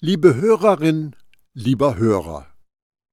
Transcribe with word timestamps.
Liebe 0.00 0.34
Hörerin, 0.34 1.14
lieber 1.54 1.96
Hörer, 1.96 2.46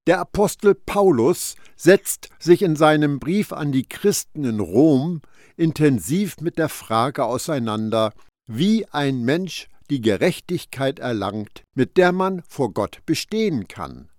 der 0.08 0.20
Apostel 0.20 0.74
Paulus 0.74 1.56
setzt 1.76 2.30
sich 2.40 2.64
in 2.64 2.76
seinem 2.76 3.20
Brief 3.20 3.54
an 3.54 3.72
die 3.72 3.88
Christen 3.88 4.44
in 4.44 4.60
Rom 4.60 5.22
intensiv 5.56 6.42
mit 6.42 6.58
der 6.58 6.70
Frage 6.70 7.24
auseinander, 7.24 8.14
wie 8.48 8.88
ein 8.88 9.22
Mensch 9.24 9.70
die 9.92 10.02
Gerechtigkeit 10.02 10.98
erlangt, 10.98 11.64
mit 11.76 11.98
der 11.98 12.12
man 12.12 12.42
vor 12.48 12.74
Gott 12.74 13.06
bestehen 13.06 13.68
kann. 13.68 14.10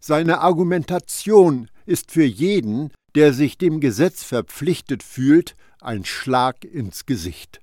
Seine 0.00 0.40
Argumentation 0.40 1.68
ist 1.84 2.10
für 2.10 2.24
jeden, 2.24 2.92
der 3.14 3.34
sich 3.34 3.58
dem 3.58 3.78
Gesetz 3.78 4.24
verpflichtet 4.24 5.02
fühlt, 5.02 5.54
ein 5.80 6.06
Schlag 6.06 6.64
ins 6.64 7.04
Gesicht. 7.04 7.60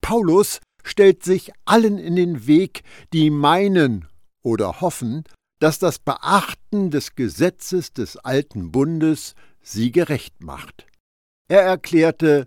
Paulus 0.00 0.60
stellt 0.82 1.24
sich 1.24 1.52
allen 1.64 1.98
in 1.98 2.16
den 2.16 2.46
Weg, 2.46 2.82
die 3.12 3.30
meinen 3.30 4.06
oder 4.42 4.80
hoffen, 4.80 5.24
dass 5.60 5.78
das 5.78 5.98
Beachten 5.98 6.90
des 6.90 7.14
Gesetzes 7.14 7.92
des 7.92 8.16
alten 8.16 8.72
Bundes 8.72 9.34
sie 9.62 9.92
gerecht 9.92 10.42
macht. 10.42 10.86
Er 11.48 11.62
erklärte, 11.62 12.46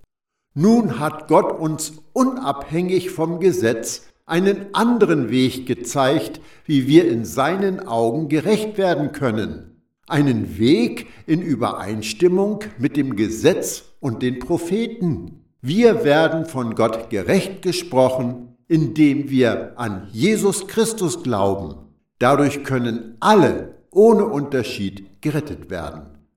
nun 0.55 0.99
hat 0.99 1.27
Gott 1.27 1.51
uns 1.59 1.93
unabhängig 2.13 3.09
vom 3.09 3.39
Gesetz 3.39 4.07
einen 4.25 4.73
anderen 4.73 5.29
Weg 5.29 5.65
gezeigt, 5.65 6.39
wie 6.65 6.87
wir 6.87 7.09
in 7.09 7.25
seinen 7.25 7.81
Augen 7.81 8.29
gerecht 8.29 8.77
werden 8.77 9.11
können. 9.11 9.81
Einen 10.07 10.57
Weg 10.57 11.07
in 11.27 11.41
Übereinstimmung 11.41 12.59
mit 12.77 12.97
dem 12.97 13.15
Gesetz 13.15 13.83
und 13.99 14.21
den 14.21 14.39
Propheten. 14.39 15.42
Wir 15.65 16.03
werden 16.03 16.45
von 16.45 16.75
Gott 16.75 17.09
gerecht 17.09 17.61
gesprochen, 17.61 18.57
indem 18.67 19.29
wir 19.29 19.79
an 19.79 20.09
Jesus 20.11 20.67
Christus 20.67 21.23
glauben. 21.23 21.95
Dadurch 22.19 22.65
können 22.65 23.15
alle 23.21 23.85
ohne 23.89 24.25
Unterschied 24.25 25.21
gerettet 25.21 25.69
werden. 25.69 26.27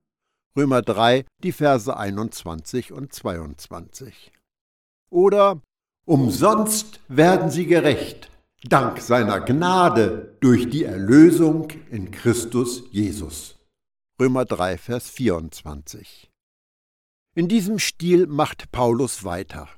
Römer 0.57 0.81
3, 0.81 1.25
die 1.43 1.51
Verse 1.51 1.97
21 1.97 2.93
und 2.93 3.11
22. 3.11 4.31
Oder 5.09 5.59
umsonst 6.05 7.01
werden 7.09 7.49
sie 7.49 7.65
gerecht, 7.65 8.31
dank 8.63 9.01
seiner 9.01 9.41
Gnade 9.41 10.37
durch 10.39 10.69
die 10.69 10.85
Erlösung 10.85 11.67
in 11.91 12.11
Christus 12.11 12.83
Jesus. 12.91 13.57
Römer 14.21 14.45
3, 14.45 14.77
Vers 14.77 15.09
24. 15.09 16.26
In 17.37 17.47
diesem 17.47 17.77
Stil 17.77 18.25
macht 18.25 18.71
Paulus 18.71 19.23
weiter. 19.23 19.69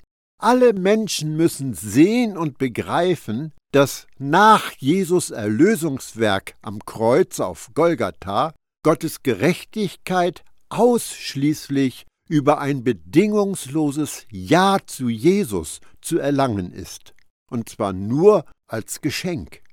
Alle 0.42 0.72
Menschen 0.72 1.36
müssen 1.36 1.74
sehen 1.74 2.38
und 2.38 2.58
begreifen, 2.58 3.52
dass 3.74 4.08
nach 4.18 4.72
Jesus 4.78 5.30
Erlösungswerk 5.30 6.54
am 6.62 6.80
Kreuz 6.86 7.42
auf 7.42 7.72
Golgatha 7.74 8.54
Gottes 8.82 9.24
Gerechtigkeit 9.24 10.46
ausschließlich 10.70 12.06
über 12.30 12.60
ein 12.60 12.86
bedingungsloses 12.86 14.26
Ja 14.32 14.78
zu 14.86 15.10
Jesus 15.10 15.82
zu 16.00 16.18
erlangen 16.18 16.72
ist, 16.72 17.14
und 17.52 17.68
zwar 17.68 17.92
nur 17.92 18.46
als 18.68 19.02
Geschenk. 19.02 19.64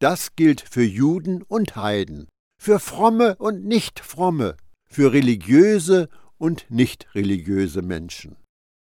Das 0.00 0.34
gilt 0.34 0.62
für 0.62 0.82
Juden 0.82 1.44
und 1.44 1.76
Heiden, 1.76 2.26
für 2.60 2.80
fromme 2.80 3.36
und 3.36 3.64
nicht 3.64 4.00
fromme, 4.00 4.56
für 4.90 5.12
religiöse 5.12 6.08
und 6.38 6.66
nicht 6.70 7.14
religiöse 7.14 7.82
Menschen. 7.82 8.36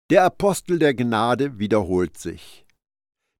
Der 0.09 0.25
Apostel 0.25 0.79
der 0.79 0.93
Gnade 0.93 1.57
wiederholt 1.59 2.17
sich. 2.17 2.65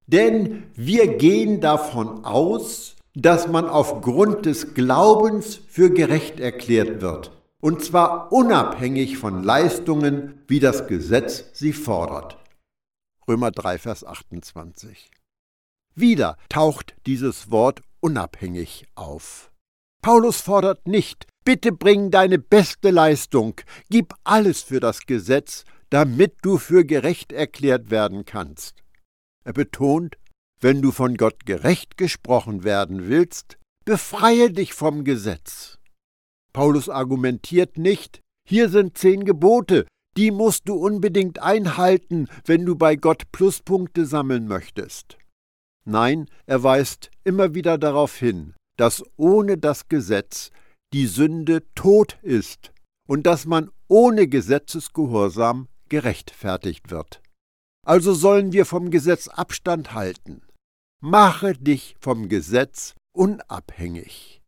Denn 0.06 0.64
wir 0.74 1.16
gehen 1.16 1.60
davon 1.60 2.24
aus, 2.24 2.96
dass 3.14 3.46
man 3.48 3.68
aufgrund 3.68 4.46
des 4.46 4.74
Glaubens 4.74 5.56
für 5.68 5.90
gerecht 5.90 6.40
erklärt 6.40 7.02
wird, 7.02 7.30
und 7.60 7.84
zwar 7.84 8.32
unabhängig 8.32 9.18
von 9.18 9.42
Leistungen, 9.42 10.42
wie 10.48 10.60
das 10.60 10.86
Gesetz 10.88 11.50
sie 11.52 11.72
fordert. 11.72 12.38
Römer 13.28 13.50
3, 13.50 13.78
Vers 13.78 14.04
28. 14.04 15.10
Wieder 15.94 16.36
taucht 16.48 16.96
dieses 17.06 17.50
Wort 17.50 17.82
unabhängig 18.00 18.86
auf. 18.94 19.52
Paulus 20.02 20.40
fordert 20.40 20.88
nicht, 20.88 21.26
Bitte 21.44 21.72
bring 21.72 22.10
deine 22.10 22.38
beste 22.38 22.90
Leistung, 22.90 23.60
gib 23.90 24.14
alles 24.24 24.62
für 24.62 24.80
das 24.80 25.06
Gesetz, 25.06 25.64
damit 25.90 26.36
du 26.42 26.58
für 26.58 26.84
gerecht 26.84 27.32
erklärt 27.32 27.90
werden 27.90 28.24
kannst. 28.24 28.82
Er 29.44 29.52
betont, 29.52 30.16
wenn 30.60 30.80
du 30.80 30.92
von 30.92 31.16
Gott 31.16 31.44
gerecht 31.44 31.98
gesprochen 31.98 32.62
werden 32.62 33.08
willst, 33.08 33.58
befreie 33.84 34.52
dich 34.52 34.72
vom 34.74 35.02
Gesetz. 35.02 35.78
Paulus 36.52 36.88
argumentiert 36.88 37.76
nicht, 37.76 38.20
hier 38.48 38.68
sind 38.68 38.96
zehn 38.96 39.24
Gebote, 39.24 39.86
die 40.16 40.30
musst 40.30 40.68
du 40.68 40.74
unbedingt 40.74 41.40
einhalten, 41.40 42.28
wenn 42.44 42.64
du 42.66 42.76
bei 42.76 42.96
Gott 42.96 43.32
Pluspunkte 43.32 44.06
sammeln 44.06 44.46
möchtest. 44.46 45.18
Nein, 45.84 46.28
er 46.46 46.62
weist 46.62 47.10
immer 47.24 47.54
wieder 47.54 47.78
darauf 47.78 48.16
hin, 48.16 48.54
dass 48.76 49.02
ohne 49.16 49.58
das 49.58 49.88
Gesetz 49.88 50.50
die 50.92 51.06
Sünde 51.06 51.62
tot 51.74 52.18
ist 52.22 52.72
und 53.08 53.24
dass 53.24 53.46
man 53.46 53.70
ohne 53.88 54.28
Gesetzesgehorsam 54.28 55.68
gerechtfertigt 55.88 56.90
wird. 56.90 57.20
Also 57.84 58.14
sollen 58.14 58.52
wir 58.52 58.64
vom 58.64 58.90
Gesetz 58.90 59.28
Abstand 59.28 59.92
halten. 59.92 60.42
Mache 61.00 61.54
dich 61.54 61.96
vom 62.00 62.28
Gesetz 62.28 62.94
unabhängig. 63.12 64.40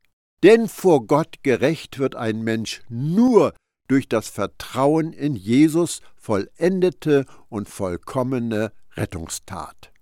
Denn 0.42 0.68
vor 0.68 1.06
Gott 1.06 1.42
gerecht 1.42 1.98
wird 1.98 2.14
ein 2.14 2.42
Mensch 2.42 2.82
nur 2.88 3.54
durch 3.88 4.08
das 4.08 4.28
Vertrauen 4.28 5.12
in 5.12 5.36
Jesus 5.36 6.00
vollendete 6.16 7.26
und 7.48 7.68
vollkommene 7.68 8.72
Rettungstat. 8.92 9.92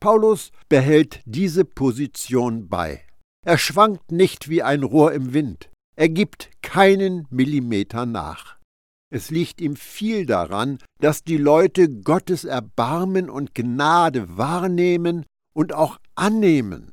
Paulus 0.00 0.50
behält 0.68 1.20
diese 1.24 1.64
Position 1.64 2.68
bei. 2.68 3.04
Er 3.44 3.58
schwankt 3.58 4.12
nicht 4.12 4.48
wie 4.48 4.62
ein 4.62 4.84
Rohr 4.84 5.12
im 5.12 5.34
Wind. 5.34 5.68
Er 5.96 6.08
gibt 6.08 6.50
keinen 6.62 7.26
Millimeter 7.30 8.06
nach. 8.06 8.56
Es 9.10 9.30
liegt 9.30 9.60
ihm 9.60 9.76
viel 9.76 10.26
daran, 10.26 10.78
dass 11.00 11.24
die 11.24 11.36
Leute 11.36 11.90
Gottes 11.90 12.44
Erbarmen 12.44 13.28
und 13.28 13.54
Gnade 13.54 14.38
wahrnehmen 14.38 15.26
und 15.54 15.74
auch 15.74 15.98
annehmen. 16.14 16.92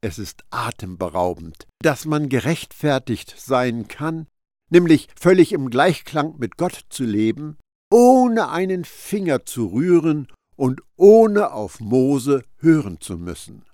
Es 0.00 0.18
ist 0.18 0.44
atemberaubend, 0.50 1.66
dass 1.82 2.06
man 2.06 2.28
gerechtfertigt 2.28 3.34
sein 3.36 3.86
kann, 3.88 4.28
nämlich 4.70 5.08
völlig 5.18 5.52
im 5.52 5.68
Gleichklang 5.68 6.38
mit 6.38 6.56
Gott 6.56 6.86
zu 6.88 7.04
leben, 7.04 7.58
ohne 7.92 8.48
einen 8.48 8.84
Finger 8.84 9.44
zu 9.44 9.66
rühren 9.66 10.28
und 10.56 10.80
ohne 10.96 11.52
auf 11.52 11.80
Mose 11.80 12.44
hören 12.58 13.00
zu 13.00 13.18
müssen. 13.18 13.64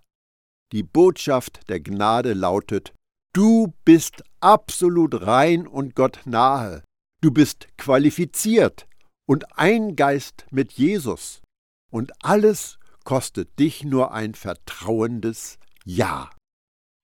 Die 0.73 0.83
Botschaft 0.83 1.69
der 1.69 1.81
Gnade 1.81 2.35
lautet, 2.35 2.93
du 3.33 3.73
bist 3.85 4.23
absolut 4.41 5.27
rein 5.27 5.67
und 5.67 5.95
Gott 5.95 6.21
nahe, 6.27 6.83
du 7.23 7.31
bist 7.31 7.69
qualifiziert 7.79 8.87
und 9.27 9.59
ein 9.59 9.97
Geist 9.97 10.47
mit 10.51 10.73
Jesus, 10.73 11.41
und 11.91 12.13
alles 12.23 12.79
kostet 13.05 13.59
dich 13.59 13.85
nur 13.85 14.13
ein 14.13 14.35
vertrauendes 14.35 15.59
Ja. 15.85 16.31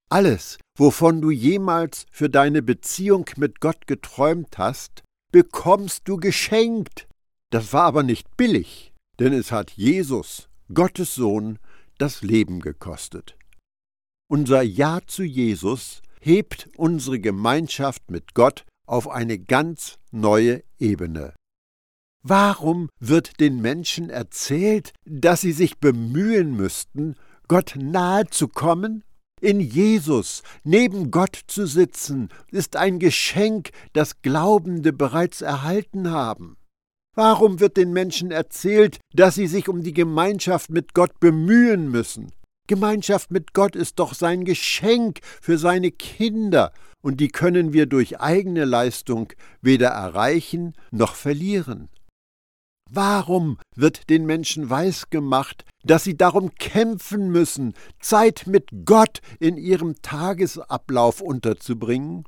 Alles, 0.09 0.59
wovon 0.77 1.21
du 1.21 1.31
jemals 1.31 2.05
für 2.11 2.29
deine 2.29 2.61
Beziehung 2.61 3.25
mit 3.37 3.59
Gott 3.59 3.87
geträumt 3.87 4.59
hast, 4.59 5.03
bekommst 5.31 6.07
du 6.07 6.17
geschenkt. 6.17 7.07
Das 7.49 7.73
war 7.73 7.83
aber 7.83 8.03
nicht 8.03 8.37
billig, 8.37 8.93
denn 9.19 9.33
es 9.33 9.51
hat 9.51 9.71
Jesus, 9.71 10.49
Gottes 10.73 11.15
Sohn, 11.15 11.57
das 11.97 12.21
Leben 12.21 12.59
gekostet. 12.59 13.35
Unser 14.27 14.63
Ja 14.63 15.01
zu 15.05 15.21
Jesus 15.23 16.01
hebt 16.19 16.67
unsere 16.77 17.19
Gemeinschaft 17.19 18.09
mit 18.09 18.33
Gott 18.33 18.65
auf 18.87 19.07
eine 19.07 19.37
ganz 19.37 19.99
neue 20.09 20.63
Ebene. 20.79 21.35
Warum 22.23 22.89
wird 22.99 23.39
den 23.39 23.61
Menschen 23.61 24.09
erzählt, 24.09 24.93
dass 25.05 25.41
sie 25.41 25.51
sich 25.51 25.77
bemühen 25.77 26.55
müssten, 26.55 27.15
Gott 27.47 27.75
nahe 27.79 28.25
zu 28.25 28.47
kommen? 28.47 29.03
In 29.41 29.59
Jesus 29.59 30.41
neben 30.63 31.11
Gott 31.11 31.39
zu 31.45 31.67
sitzen, 31.67 32.29
ist 32.49 32.77
ein 32.77 32.97
Geschenk, 32.97 33.69
das 33.93 34.23
Glaubende 34.23 34.91
bereits 34.91 35.41
erhalten 35.41 36.09
haben. 36.09 36.57
Warum 37.13 37.59
wird 37.59 37.77
den 37.77 37.93
Menschen 37.93 38.31
erzählt, 38.31 38.99
dass 39.13 39.35
sie 39.35 39.47
sich 39.47 39.69
um 39.69 39.83
die 39.83 39.93
Gemeinschaft 39.93 40.71
mit 40.71 40.95
Gott 40.95 41.19
bemühen 41.19 41.91
müssen? 41.91 42.31
Gemeinschaft 42.67 43.31
mit 43.31 43.53
Gott 43.53 43.75
ist 43.75 43.99
doch 43.99 44.13
sein 44.13 44.45
Geschenk 44.45 45.19
für 45.41 45.57
seine 45.57 45.91
Kinder, 45.91 46.71
und 47.01 47.19
die 47.19 47.27
können 47.27 47.71
wir 47.73 47.85
durch 47.85 48.19
eigene 48.19 48.65
Leistung 48.65 49.31
weder 49.61 49.89
erreichen 49.89 50.73
noch 50.91 51.15
verlieren. 51.15 51.89
Warum 52.89 53.57
wird 53.75 54.09
den 54.09 54.25
Menschen 54.25 54.69
weisgemacht, 54.69 55.65
dass 55.83 56.03
sie 56.03 56.17
darum 56.17 56.53
kämpfen 56.55 57.29
müssen, 57.29 57.73
Zeit 57.99 58.45
mit 58.47 58.69
Gott 58.85 59.21
in 59.39 59.57
ihrem 59.57 60.01
Tagesablauf 60.01 61.21
unterzubringen? 61.21 62.25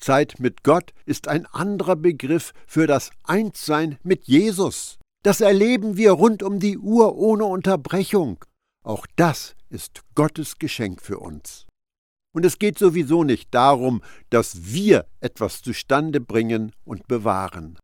Zeit 0.00 0.40
mit 0.40 0.64
Gott 0.64 0.92
ist 1.06 1.28
ein 1.28 1.46
anderer 1.46 1.96
Begriff 1.96 2.52
für 2.66 2.88
das 2.88 3.10
Einssein 3.22 3.98
mit 4.02 4.24
Jesus. 4.26 4.98
Das 5.22 5.40
erleben 5.40 5.96
wir 5.96 6.12
rund 6.12 6.42
um 6.42 6.58
die 6.58 6.78
Uhr 6.78 7.16
ohne 7.16 7.44
Unterbrechung. 7.44 8.44
Auch 8.84 9.06
das 9.14 9.54
ist 9.72 10.02
Gottes 10.14 10.58
Geschenk 10.58 11.00
für 11.02 11.18
uns. 11.18 11.66
Und 12.34 12.44
es 12.44 12.58
geht 12.58 12.78
sowieso 12.78 13.24
nicht 13.24 13.52
darum, 13.54 14.02
dass 14.30 14.72
wir 14.72 15.06
etwas 15.20 15.62
zustande 15.62 16.20
bringen 16.20 16.72
und 16.84 17.08
bewahren. 17.08 17.78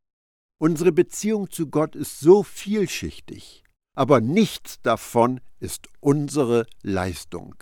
Unsere 0.60 0.92
Beziehung 0.92 1.50
zu 1.50 1.68
Gott 1.68 1.94
ist 1.94 2.20
so 2.20 2.42
vielschichtig, 2.42 3.62
aber 3.94 4.20
nichts 4.20 4.80
davon 4.82 5.40
ist 5.60 5.88
unsere 6.00 6.66
Leistung. 6.82 7.54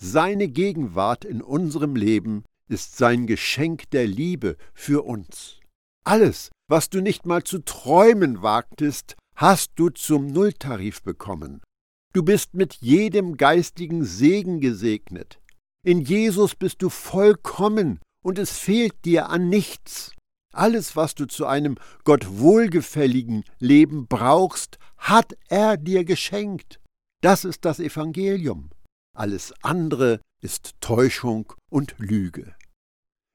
Seine 0.00 0.48
Gegenwart 0.48 1.24
in 1.24 1.42
unserem 1.42 1.94
Leben 1.94 2.44
ist 2.68 2.96
sein 2.96 3.26
Geschenk 3.26 3.90
der 3.90 4.06
Liebe 4.06 4.56
für 4.74 5.04
uns. 5.04 5.60
Alles, 6.04 6.50
was 6.68 6.90
du 6.90 7.00
nicht 7.00 7.26
mal 7.26 7.44
zu 7.44 7.60
träumen 7.60 8.42
wagtest, 8.42 9.14
hast 9.36 9.72
du 9.76 9.90
zum 9.90 10.26
Nulltarif 10.26 11.02
bekommen. 11.02 11.60
Du 12.14 12.22
bist 12.22 12.52
mit 12.52 12.74
jedem 12.74 13.38
geistigen 13.38 14.04
Segen 14.04 14.60
gesegnet. 14.60 15.40
In 15.82 16.02
Jesus 16.02 16.54
bist 16.54 16.82
du 16.82 16.90
vollkommen 16.90 18.00
und 18.22 18.38
es 18.38 18.58
fehlt 18.58 19.04
dir 19.06 19.30
an 19.30 19.48
nichts. 19.48 20.12
Alles, 20.52 20.94
was 20.94 21.14
du 21.14 21.24
zu 21.24 21.46
einem 21.46 21.76
Gott 22.04 22.38
wohlgefälligen 22.38 23.44
Leben 23.58 24.06
brauchst, 24.06 24.78
hat 24.98 25.34
er 25.48 25.78
dir 25.78 26.04
geschenkt. 26.04 26.80
Das 27.22 27.46
ist 27.46 27.64
das 27.64 27.80
Evangelium. 27.80 28.70
Alles 29.16 29.54
andere 29.62 30.20
ist 30.42 30.74
Täuschung 30.80 31.54
und 31.70 31.94
Lüge. 31.98 32.54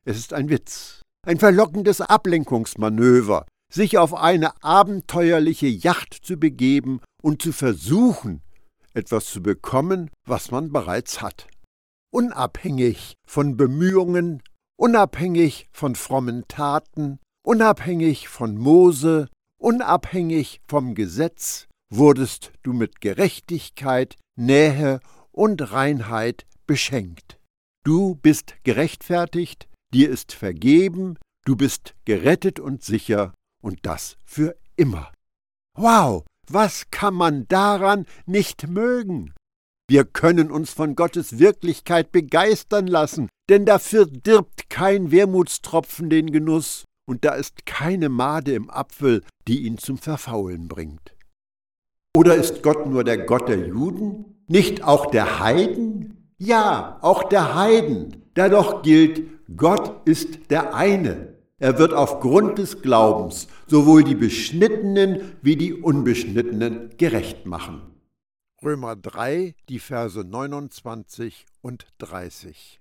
Es 0.05 0.17
ist 0.17 0.33
ein 0.33 0.49
Witz, 0.49 1.01
ein 1.25 1.39
verlockendes 1.39 2.01
Ablenkungsmanöver, 2.01 3.47
sich 3.73 3.97
auf 3.97 4.13
eine 4.13 4.63
abenteuerliche 4.63 5.67
Yacht 5.67 6.13
zu 6.13 6.37
begeben 6.37 7.01
und 7.21 7.41
zu 7.41 7.51
versuchen, 7.51 8.41
etwas 8.97 9.27
zu 9.27 9.41
bekommen, 9.41 10.09
was 10.25 10.51
man 10.51 10.71
bereits 10.71 11.21
hat. 11.21 11.47
Unabhängig 12.11 13.15
von 13.25 13.55
Bemühungen, 13.55 14.41
unabhängig 14.75 15.67
von 15.71 15.95
frommen 15.95 16.45
Taten, 16.47 17.19
unabhängig 17.43 18.27
von 18.27 18.57
Mose, 18.57 19.29
unabhängig 19.57 20.61
vom 20.67 20.95
Gesetz, 20.95 21.67
wurdest 21.89 22.51
du 22.63 22.73
mit 22.73 22.99
Gerechtigkeit, 22.99 24.17
Nähe 24.35 24.99
und 25.31 25.71
Reinheit 25.71 26.45
beschenkt. 26.65 27.39
Du 27.83 28.15
bist 28.15 28.55
gerechtfertigt, 28.63 29.69
dir 29.93 30.09
ist 30.09 30.33
vergeben, 30.33 31.17
du 31.45 31.55
bist 31.55 31.95
gerettet 32.05 32.59
und 32.59 32.83
sicher, 32.83 33.33
und 33.61 33.85
das 33.85 34.17
für 34.25 34.55
immer. 34.75 35.11
Wow, 35.75 36.25
was 36.51 36.89
kann 36.91 37.13
man 37.13 37.47
daran 37.47 38.05
nicht 38.25 38.67
mögen? 38.67 39.33
Wir 39.89 40.03
können 40.03 40.51
uns 40.51 40.71
von 40.71 40.95
Gottes 40.95 41.39
Wirklichkeit 41.39 42.11
begeistern 42.11 42.87
lassen, 42.87 43.29
denn 43.49 43.65
da 43.65 43.79
verdirbt 43.79 44.69
kein 44.69 45.11
Wermutstropfen 45.11 46.09
den 46.09 46.31
Genuss, 46.31 46.83
und 47.09 47.23
da 47.23 47.35
ist 47.35 47.65
keine 47.65 48.09
Made 48.09 48.53
im 48.53 48.69
Apfel, 48.69 49.23
die 49.47 49.65
ihn 49.65 49.77
zum 49.77 49.97
Verfaulen 49.97 50.67
bringt. 50.67 51.15
Oder 52.17 52.35
ist 52.35 52.63
Gott 52.63 52.85
nur 52.85 53.03
der 53.03 53.19
Gott 53.19 53.47
der 53.47 53.67
Juden, 53.67 54.43
nicht 54.47 54.83
auch 54.83 55.05
der 55.05 55.39
Heiden? 55.39 56.33
Ja, 56.37 56.97
auch 57.01 57.23
der 57.23 57.55
Heiden, 57.55 58.25
da 58.33 58.49
doch 58.49 58.81
gilt, 58.81 59.23
Gott 59.55 60.05
ist 60.05 60.51
der 60.51 60.75
eine. 60.75 61.36
Er 61.59 61.79
wird 61.79 61.91
aufgrund 61.91 62.59
des 62.59 62.83
Glaubens 62.83 63.47
sowohl 63.65 64.03
die 64.03 64.13
Beschnittenen 64.13 65.37
wie 65.41 65.55
die 65.55 65.73
Unbeschnittenen 65.73 66.95
gerecht 66.97 67.47
machen. 67.47 67.81
Römer 68.61 68.95
3, 68.95 69.55
die 69.67 69.79
Verse 69.79 70.19
29 70.19 71.47
und 71.61 71.87
30. 71.97 72.79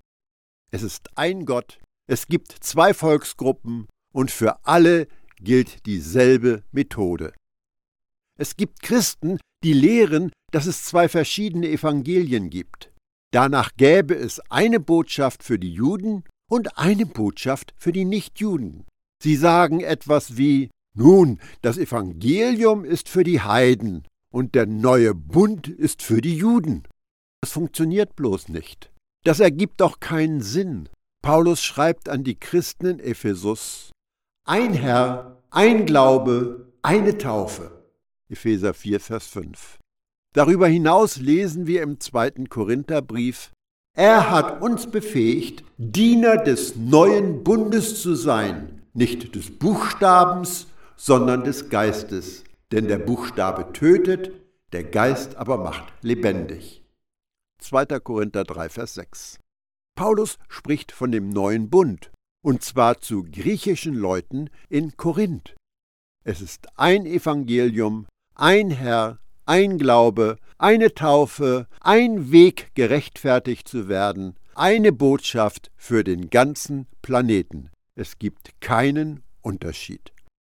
Es 0.70 0.82
ist 0.82 1.17
ein 1.17 1.46
Gott, 1.46 1.78
es 2.06 2.26
gibt 2.26 2.52
zwei 2.52 2.93
Volksgruppen 2.93 3.87
und 4.12 4.31
für 4.31 4.67
alle 4.67 5.08
gilt 5.40 5.87
dieselbe 5.87 6.62
Methode. 6.70 7.32
Es 8.38 8.56
gibt 8.56 8.82
Christen, 8.82 9.38
die 9.64 9.72
lehren, 9.72 10.31
dass 10.52 10.67
es 10.67 10.84
zwei 10.84 11.08
verschiedene 11.08 11.69
Evangelien 11.69 12.50
gibt. 12.50 12.93
Danach 13.32 13.70
gäbe 13.76 14.14
es 14.14 14.38
eine 14.50 14.81
Botschaft 14.81 15.43
für 15.43 15.58
die 15.58 15.72
Juden 15.72 16.25
und 16.48 16.78
eine 16.78 17.06
Botschaft 17.06 17.75
für 17.76 17.93
die 17.93 18.04
Nichtjuden. 18.04 18.84
Sie 19.22 19.37
sagen 19.37 19.81
etwas 19.81 20.37
wie 20.37 20.70
Nun, 20.94 21.40
das 21.62 21.78
Evangelium 21.78 22.84
ist 22.84 23.08
für 23.08 23.25
die 23.25 23.40
Heiden 23.40 24.06
und 24.31 24.54
der 24.54 24.66
neue 24.66 25.14
Bund 25.14 25.69
ist 25.69 26.02
für 26.02 26.20
die 26.20 26.37
Juden. 26.37 26.84
Das 27.40 27.52
funktioniert 27.52 28.16
bloß 28.16 28.48
nicht. 28.48 28.93
Das 29.25 29.40
ergibt 29.40 29.81
doch 29.81 30.00
keinen 30.00 30.40
Sinn. 30.40 30.88
Paulus 31.22 31.62
schreibt 31.62 32.08
an 32.08 32.22
die 32.22 32.38
Christen 32.38 32.87
in 32.87 33.00
Ephesus 33.00 33.90
Ein 34.44 34.75
Herr, 34.75 35.43
ein 35.50 35.87
Glaube, 35.87 36.72
eine 36.82 37.19
Taufe. 37.19 37.84
Epheser 38.28 38.75
4, 38.75 39.00
Vers 39.00 39.26
5. 39.28 39.78
Darüber 40.32 40.69
hinaus 40.69 41.16
lesen 41.16 41.66
wir 41.66 41.82
im 41.82 41.98
zweiten 41.98 42.48
Korintherbrief 42.48 43.52
er 43.96 44.31
hat 44.31 44.60
uns 44.62 44.90
befähigt, 44.90 45.64
Diener 45.78 46.37
des 46.37 46.76
neuen 46.76 47.43
Bundes 47.43 48.00
zu 48.00 48.14
sein, 48.14 48.82
nicht 48.93 49.34
des 49.34 49.58
Buchstabens, 49.58 50.66
sondern 50.96 51.44
des 51.44 51.70
Geistes. 51.70 52.44
Denn 52.72 52.88
der 52.88 52.98
Buchstabe 52.98 53.72
tötet, 53.72 54.32
der 54.72 54.84
Geist 54.84 55.37
aber 55.37 55.56
macht 55.56 55.93
lebendig. 56.02 56.84
2. 57.60 57.87
Korinther 58.00 58.44
3, 58.44 58.69
Vers 58.69 58.94
6. 58.94 59.38
Paulus 59.96 60.38
spricht 60.48 60.93
von 60.93 61.10
dem 61.10 61.31
neuen 61.31 61.70
Bund, 61.70 62.10
und 62.44 62.62
zwar 62.62 63.00
zu 63.00 63.25
griechischen 63.25 63.94
Leuten 63.94 64.50
in 64.69 64.96
Korinth. 64.98 65.56
Es 66.22 66.43
ist 66.43 66.66
ein 66.76 67.06
Evangelium, 67.06 68.06
ein 68.34 68.70
Herr, 68.70 69.20
ein 69.46 69.78
Glaube, 69.78 70.38
eine 70.58 70.94
Taufe, 70.94 71.69
ein 71.81 72.31
Weg 72.32 72.72
gerechtfertigt 72.75 73.69
zu 73.69 73.88
werden, 73.88 74.34
eine 74.55 74.93
Botschaft 74.93 75.70
für 75.76 76.05
den 76.05 76.31
ganzen 76.31 76.86
Planeten. 77.00 77.70
Es 77.94 78.19
gibt 78.19 78.60
keinen 78.60 79.22
Unterschied. 79.43 80.12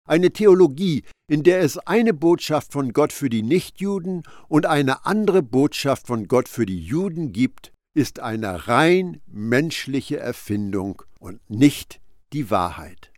Eine 0.08 0.32
Theologie, 0.32 1.04
in 1.30 1.42
der 1.42 1.60
es 1.60 1.76
eine 1.78 2.14
Botschaft 2.14 2.72
von 2.72 2.94
Gott 2.94 3.12
für 3.12 3.28
die 3.28 3.42
Nichtjuden 3.42 4.22
und 4.48 4.64
eine 4.64 5.04
andere 5.04 5.42
Botschaft 5.42 6.06
von 6.06 6.26
Gott 6.26 6.48
für 6.48 6.64
die 6.64 6.80
Juden 6.80 7.32
gibt, 7.32 7.72
ist 7.94 8.20
eine 8.20 8.68
rein 8.68 9.20
menschliche 9.26 10.18
Erfindung 10.18 11.02
und 11.18 11.40
nicht 11.50 12.00
die 12.32 12.50
Wahrheit. 12.50 13.12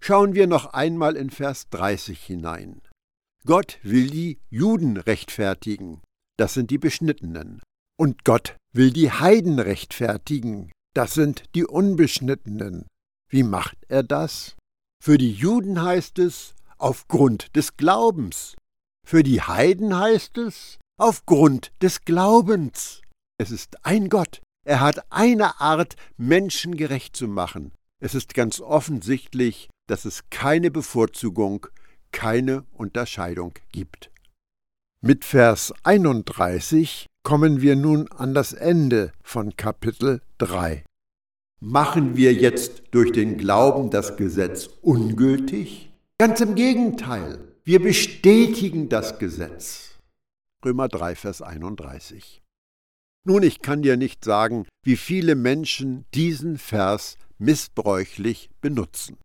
Schauen 0.00 0.34
wir 0.34 0.46
noch 0.46 0.72
einmal 0.72 1.16
in 1.16 1.30
Vers 1.30 1.68
30 1.70 2.18
hinein. 2.22 2.80
Gott 3.44 3.78
will 3.82 4.08
die 4.08 4.38
Juden 4.50 4.96
rechtfertigen, 4.96 6.00
das 6.38 6.54
sind 6.54 6.70
die 6.70 6.78
Beschnittenen. 6.78 7.60
Und 7.98 8.24
Gott 8.24 8.56
will 8.72 8.92
die 8.92 9.10
Heiden 9.10 9.58
rechtfertigen, 9.58 10.70
das 10.94 11.14
sind 11.14 11.44
die 11.56 11.64
Unbeschnittenen. 11.64 12.86
Wie 13.28 13.42
macht 13.42 13.76
er 13.88 14.04
das? 14.04 14.56
Für 15.02 15.18
die 15.18 15.32
Juden 15.32 15.82
heißt 15.82 16.20
es 16.20 16.54
aufgrund 16.78 17.56
des 17.56 17.76
Glaubens. 17.76 18.54
Für 19.04 19.24
die 19.24 19.40
Heiden 19.40 19.96
heißt 19.96 20.38
es 20.38 20.78
aufgrund 20.96 21.72
des 21.82 22.04
Glaubens. 22.04 23.02
Es 23.38 23.50
ist 23.50 23.84
ein 23.84 24.08
Gott. 24.08 24.40
Er 24.64 24.78
hat 24.78 25.10
eine 25.10 25.60
Art, 25.60 25.96
Menschen 26.16 26.76
gerecht 26.76 27.16
zu 27.16 27.26
machen. 27.26 27.72
Es 28.00 28.14
ist 28.14 28.34
ganz 28.34 28.60
offensichtlich, 28.60 29.68
dass 29.88 30.04
es 30.04 30.30
keine 30.30 30.70
Bevorzugung 30.70 31.66
keine 32.12 32.64
Unterscheidung 32.72 33.54
gibt. 33.72 34.10
Mit 35.00 35.24
Vers 35.24 35.74
31 35.82 37.06
kommen 37.24 37.60
wir 37.60 37.74
nun 37.74 38.10
an 38.12 38.34
das 38.34 38.52
Ende 38.52 39.12
von 39.22 39.56
Kapitel 39.56 40.22
3. 40.38 40.84
Machen 41.60 42.16
wir 42.16 42.32
jetzt 42.32 42.82
durch 42.90 43.12
den 43.12 43.38
Glauben 43.38 43.90
das 43.90 44.16
Gesetz 44.16 44.68
ungültig? 44.82 45.90
Ganz 46.18 46.40
im 46.40 46.54
Gegenteil, 46.54 47.38
wir 47.64 47.82
bestätigen 47.82 48.88
das 48.88 49.18
Gesetz. 49.18 49.98
Römer 50.64 50.88
3, 50.88 51.16
Vers 51.16 51.42
31. 51.42 52.42
Nun, 53.24 53.42
ich 53.42 53.62
kann 53.62 53.82
dir 53.82 53.96
nicht 53.96 54.24
sagen, 54.24 54.66
wie 54.84 54.96
viele 54.96 55.36
Menschen 55.36 56.04
diesen 56.14 56.58
Vers 56.58 57.16
missbräuchlich 57.38 58.50
benutzen. 58.60 59.16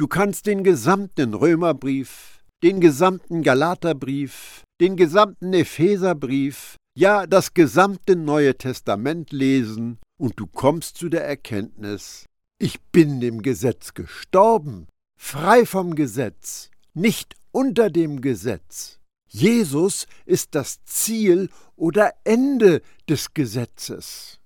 Du 0.00 0.06
kannst 0.06 0.46
den 0.46 0.62
gesamten 0.62 1.34
Römerbrief, 1.34 2.44
den 2.62 2.80
gesamten 2.80 3.42
Galaterbrief, 3.42 4.62
den 4.80 4.96
gesamten 4.96 5.52
Epheserbrief, 5.52 6.76
ja 6.96 7.26
das 7.26 7.52
gesamte 7.52 8.14
Neue 8.14 8.56
Testament 8.56 9.32
lesen 9.32 9.98
und 10.16 10.38
du 10.38 10.46
kommst 10.46 10.98
zu 10.98 11.08
der 11.08 11.26
Erkenntnis, 11.26 12.26
ich 12.60 12.80
bin 12.92 13.20
dem 13.20 13.42
Gesetz 13.42 13.92
gestorben, 13.92 14.86
frei 15.20 15.66
vom 15.66 15.96
Gesetz, 15.96 16.70
nicht 16.94 17.34
unter 17.50 17.90
dem 17.90 18.20
Gesetz. 18.20 19.00
Jesus 19.28 20.06
ist 20.26 20.54
das 20.54 20.84
Ziel 20.84 21.50
oder 21.74 22.12
Ende 22.22 22.82
des 23.08 23.34
Gesetzes. 23.34 24.38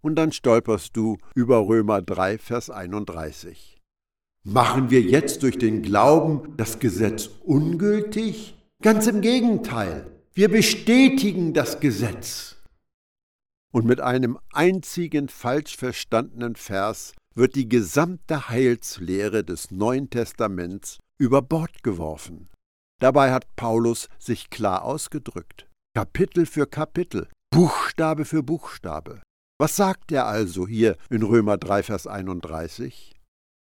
Und 0.00 0.16
dann 0.16 0.32
stolperst 0.32 0.96
du 0.96 1.18
über 1.34 1.66
Römer 1.66 2.00
3, 2.00 2.38
Vers 2.38 2.70
31. 2.70 3.73
Machen 4.46 4.90
wir 4.90 5.00
jetzt 5.00 5.42
durch 5.42 5.56
den 5.56 5.80
Glauben 5.80 6.54
das 6.58 6.78
Gesetz 6.78 7.30
ungültig? 7.44 8.54
Ganz 8.82 9.06
im 9.06 9.22
Gegenteil, 9.22 10.06
wir 10.34 10.50
bestätigen 10.50 11.54
das 11.54 11.80
Gesetz. 11.80 12.56
Und 13.72 13.86
mit 13.86 14.02
einem 14.02 14.38
einzigen 14.52 15.30
falsch 15.30 15.78
verstandenen 15.78 16.56
Vers 16.56 17.14
wird 17.34 17.54
die 17.54 17.70
gesamte 17.70 18.50
Heilslehre 18.50 19.44
des 19.44 19.70
Neuen 19.70 20.10
Testaments 20.10 20.98
über 21.18 21.40
Bord 21.40 21.82
geworfen. 21.82 22.50
Dabei 23.00 23.32
hat 23.32 23.56
Paulus 23.56 24.10
sich 24.18 24.50
klar 24.50 24.84
ausgedrückt. 24.84 25.70
Kapitel 25.96 26.44
für 26.44 26.66
Kapitel, 26.66 27.28
Buchstabe 27.50 28.26
für 28.26 28.42
Buchstabe. 28.42 29.22
Was 29.58 29.76
sagt 29.76 30.12
er 30.12 30.26
also 30.26 30.68
hier 30.68 30.98
in 31.08 31.22
Römer 31.22 31.56
3, 31.56 31.82
Vers 31.82 32.06
31? 32.06 33.13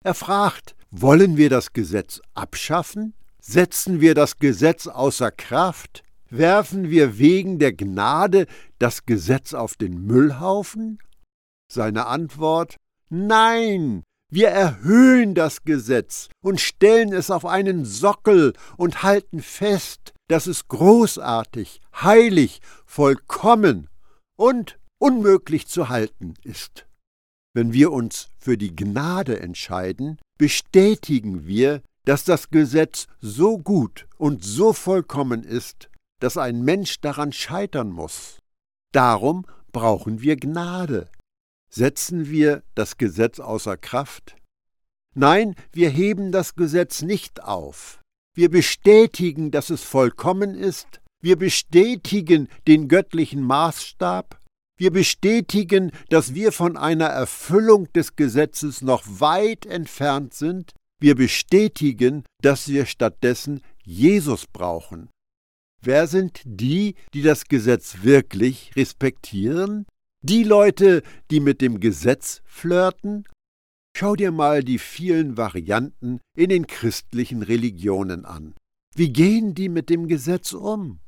Er 0.04 0.14
fragt, 0.14 0.76
wollen 0.92 1.38
wir 1.38 1.50
das 1.50 1.72
Gesetz 1.72 2.22
abschaffen? 2.34 3.14
Setzen 3.40 4.02
wir 4.02 4.16
das 4.16 4.38
Gesetz 4.38 4.88
außer 4.88 5.32
Kraft? 5.32 6.04
Werfen 6.30 6.90
wir 6.90 7.18
wegen 7.18 7.58
der 7.58 7.72
Gnade 7.72 8.48
das 8.80 9.06
Gesetz 9.06 9.54
auf 9.54 9.76
den 9.76 10.06
Müllhaufen? 10.06 11.00
Seine 11.72 12.08
Antwort 12.08 12.76
Nein, 13.10 14.04
wir 14.30 14.50
erhöhen 14.50 15.36
das 15.36 15.64
Gesetz 15.64 16.28
und 16.42 16.60
stellen 16.60 17.14
es 17.14 17.32
auf 17.32 17.46
einen 17.46 17.86
Sockel 17.86 18.54
und 18.76 19.04
halten 19.04 19.42
fest, 19.42 20.14
dass 20.28 20.48
es 20.48 20.68
großartig, 20.68 21.80
heilig, 22.02 22.60
vollkommen 22.86 23.88
und 24.36 24.80
unmöglich 24.98 25.68
zu 25.68 25.90
halten 25.90 26.34
ist. 26.44 26.88
Wenn 27.54 27.72
wir 27.72 27.92
uns 27.92 28.30
für 28.40 28.58
die 28.58 28.76
Gnade 28.76 29.40
entscheiden, 29.40 30.20
bestätigen 30.38 31.46
wir, 31.46 31.82
dass 32.06 32.24
das 32.24 32.50
Gesetz 32.50 33.08
so 33.22 33.58
gut 33.58 34.08
und 34.18 34.44
so 34.44 34.74
vollkommen 34.74 35.44
ist, 35.44 35.90
dass 36.20 36.38
ein 36.38 36.64
Mensch 36.64 37.00
daran 37.00 37.32
scheitern 37.32 37.92
muss. 37.92 38.40
Darum 38.92 39.46
brauchen 39.72 40.22
wir 40.22 40.36
Gnade. 40.36 41.10
Setzen 41.70 42.30
wir 42.30 42.64
das 42.76 42.98
Gesetz 42.98 43.40
außer 43.40 43.78
Kraft? 43.78 44.36
Nein, 45.16 45.56
wir 45.72 45.90
heben 45.90 46.32
das 46.32 46.56
Gesetz 46.56 47.02
nicht 47.02 47.44
auf. 47.44 48.00
Wir 48.36 48.50
bestätigen, 48.50 49.52
dass 49.52 49.70
es 49.70 49.84
vollkommen 49.84 50.56
ist. 50.56 51.02
Wir 51.22 51.36
bestätigen 51.38 52.50
den 52.68 52.88
göttlichen 52.88 53.44
Maßstab. 53.44 54.40
Wir 54.84 54.92
bestätigen, 54.92 55.92
dass 56.10 56.34
wir 56.34 56.52
von 56.52 56.76
einer 56.76 57.06
Erfüllung 57.06 57.88
des 57.94 58.18
Gesetzes 58.18 58.82
noch 58.82 59.02
weit 59.06 59.66
entfernt 59.66 60.34
sind. 60.34 60.74
Wir 61.00 61.16
bestätigen, 61.16 62.26
dass 62.42 62.68
wir 62.68 62.86
stattdessen 62.86 63.62
Jesus 63.86 64.46
brauchen. 64.46 65.10
Wer 65.82 66.08
sind 66.08 66.42
die, 66.44 66.96
die 67.14 67.22
das 67.22 67.46
Gesetz 67.46 68.00
wirklich 68.02 68.76
respektieren? 68.76 69.86
Die 70.22 70.44
Leute, 70.44 71.02
die 71.32 71.40
mit 71.40 71.62
dem 71.62 71.80
Gesetz 71.80 72.42
flirten? 72.44 73.24
Schau 73.96 74.18
dir 74.18 74.34
mal 74.34 74.66
die 74.66 74.80
vielen 74.80 75.38
Varianten 75.38 76.20
in 76.36 76.50
den 76.50 76.68
christlichen 76.68 77.42
Religionen 77.42 78.26
an. 78.26 78.54
Wie 78.94 79.14
gehen 79.14 79.56
die 79.56 79.70
mit 79.70 79.90
dem 79.90 80.10
Gesetz 80.10 80.52
um? 80.52 81.00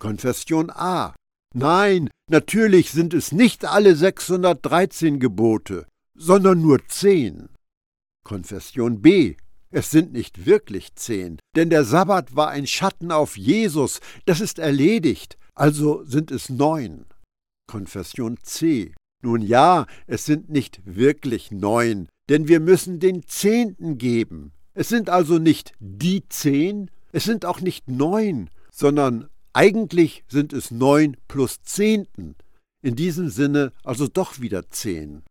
Konfession 0.00 0.70
A. 0.70 1.14
Nein, 1.54 2.10
natürlich 2.30 2.90
sind 2.90 3.12
es 3.12 3.32
nicht 3.32 3.64
alle 3.64 3.94
613 3.94 5.20
Gebote, 5.20 5.86
sondern 6.14 6.62
nur 6.62 6.86
10. 6.86 7.48
Konfession 8.24 9.02
B. 9.02 9.36
Es 9.70 9.90
sind 9.90 10.12
nicht 10.12 10.44
wirklich 10.44 10.94
zehn, 10.94 11.38
denn 11.56 11.70
der 11.70 11.84
Sabbat 11.84 12.36
war 12.36 12.50
ein 12.50 12.66
Schatten 12.66 13.10
auf 13.10 13.38
Jesus, 13.38 14.00
das 14.26 14.40
ist 14.40 14.58
erledigt, 14.58 15.38
also 15.54 16.04
sind 16.04 16.30
es 16.30 16.50
neun. 16.50 17.06
Konfession 17.66 18.36
C. 18.42 18.92
Nun 19.22 19.40
ja, 19.40 19.86
es 20.06 20.26
sind 20.26 20.50
nicht 20.50 20.82
wirklich 20.84 21.50
neun, 21.52 22.08
denn 22.28 22.48
wir 22.48 22.60
müssen 22.60 22.98
den 23.00 23.26
Zehnten 23.26 23.96
geben. 23.96 24.52
Es 24.74 24.88
sind 24.88 25.08
also 25.08 25.38
nicht 25.38 25.72
die 25.80 26.28
zehn, 26.28 26.90
es 27.12 27.24
sind 27.24 27.46
auch 27.46 27.60
nicht 27.60 27.88
neun, 27.88 28.50
sondern 28.70 29.28
eigentlich 29.52 30.24
sind 30.28 30.52
es 30.52 30.70
neun 30.70 31.16
plus 31.28 31.62
Zehnten. 31.62 32.36
In 32.82 32.96
diesem 32.96 33.28
Sinne 33.28 33.72
also 33.84 34.08
doch 34.08 34.40
wieder 34.40 34.70
zehn. 34.70 35.22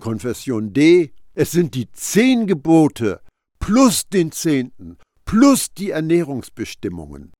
Konfession 0.00 0.72
D. 0.72 1.12
Es 1.34 1.50
sind 1.50 1.74
die 1.74 1.90
zehn 1.92 2.46
Gebote 2.46 3.20
plus 3.58 4.08
den 4.08 4.32
Zehnten 4.32 4.96
plus 5.24 5.72
die 5.74 5.90
Ernährungsbestimmungen. 5.90 7.32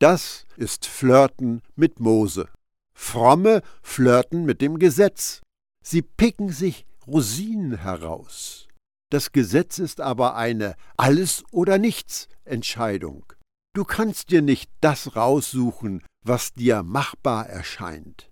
Das 0.00 0.44
ist 0.56 0.86
Flirten 0.86 1.62
mit 1.76 2.00
Mose. 2.00 2.48
Fromme 2.92 3.62
flirten 3.82 4.44
mit 4.44 4.60
dem 4.60 4.78
Gesetz. 4.78 5.40
Sie 5.82 6.02
picken 6.02 6.50
sich 6.50 6.84
Rosinen 7.06 7.78
heraus. 7.78 8.68
Das 9.10 9.32
Gesetz 9.32 9.78
ist 9.78 10.00
aber 10.00 10.36
eine 10.36 10.74
Alles 10.96 11.44
oder 11.50 11.78
nichts 11.78 12.28
Entscheidung. 12.44 13.32
Du 13.74 13.84
kannst 13.84 14.30
dir 14.30 14.42
nicht 14.42 14.70
das 14.82 15.16
raussuchen, 15.16 16.02
was 16.22 16.52
dir 16.52 16.82
machbar 16.82 17.48
erscheint. 17.48 18.28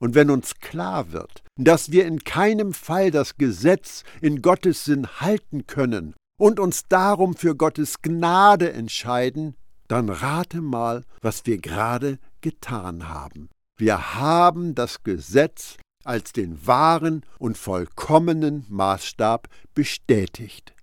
Und 0.00 0.14
wenn 0.14 0.30
uns 0.30 0.54
klar 0.56 1.12
wird, 1.12 1.42
dass 1.56 1.92
wir 1.92 2.06
in 2.06 2.24
keinem 2.24 2.72
Fall 2.72 3.10
das 3.10 3.36
Gesetz 3.36 4.04
in 4.22 4.40
Gottes 4.40 4.84
Sinn 4.84 5.06
halten 5.20 5.66
können 5.66 6.14
und 6.40 6.58
uns 6.58 6.84
darum 6.88 7.36
für 7.36 7.54
Gottes 7.54 8.00
Gnade 8.00 8.72
entscheiden, 8.72 9.54
dann 9.86 10.08
rate 10.08 10.62
mal, 10.62 11.04
was 11.20 11.44
wir 11.44 11.58
gerade 11.58 12.18
getan 12.40 13.08
haben. 13.08 13.50
Wir 13.78 14.14
haben 14.14 14.74
das 14.74 15.02
Gesetz 15.02 15.76
als 16.04 16.32
den 16.32 16.66
wahren 16.66 17.24
und 17.38 17.58
vollkommenen 17.58 18.64
Maßstab 18.68 19.48
bestätigt. 19.74 20.74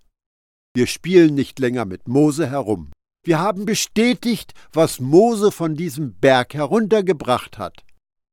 Wir 0.75 0.87
spielen 0.87 1.33
nicht 1.35 1.59
länger 1.59 1.85
mit 1.85 2.07
Mose 2.07 2.47
herum. 2.47 2.91
Wir 3.23 3.39
haben 3.39 3.65
bestätigt, 3.65 4.53
was 4.73 4.99
Mose 4.99 5.51
von 5.51 5.75
diesem 5.75 6.15
Berg 6.15 6.55
heruntergebracht 6.55 7.59
hat. 7.59 7.83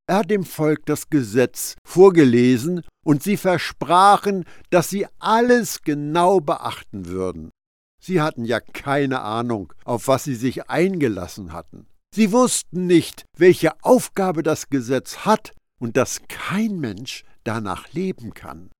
Er 0.08 0.18
hat 0.18 0.30
dem 0.30 0.44
Volk 0.44 0.86
das 0.86 1.10
Gesetz 1.10 1.76
vorgelesen 1.84 2.82
und 3.04 3.22
sie 3.22 3.36
versprachen, 3.36 4.46
dass 4.70 4.88
sie 4.88 5.06
alles 5.18 5.82
genau 5.82 6.40
beachten 6.40 7.06
würden. 7.06 7.50
Sie 8.00 8.22
hatten 8.22 8.46
ja 8.46 8.60
keine 8.60 9.20
Ahnung, 9.20 9.74
auf 9.84 10.08
was 10.08 10.24
sie 10.24 10.34
sich 10.34 10.70
eingelassen 10.70 11.52
hatten. 11.52 11.86
Sie 12.14 12.32
wussten 12.32 12.86
nicht, 12.86 13.24
welche 13.36 13.72
Aufgabe 13.84 14.42
das 14.42 14.70
Gesetz 14.70 15.26
hat 15.26 15.52
und 15.78 15.98
dass 15.98 16.22
kein 16.28 16.78
Mensch 16.78 17.24
danach 17.44 17.92
leben 17.92 18.32
kann. 18.32 18.70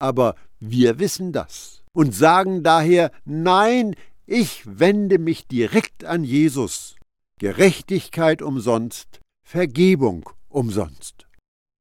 Aber 0.00 0.36
wir 0.58 0.98
wissen 0.98 1.32
das 1.32 1.82
und 1.92 2.14
sagen 2.14 2.62
daher 2.62 3.10
Nein, 3.26 3.94
ich 4.30 4.62
wende 4.66 5.18
mich 5.18 5.48
direkt 5.48 6.04
an 6.04 6.22
Jesus. 6.22 6.96
Gerechtigkeit 7.38 8.42
umsonst, 8.42 9.20
Vergebung 9.42 10.28
umsonst. 10.50 11.26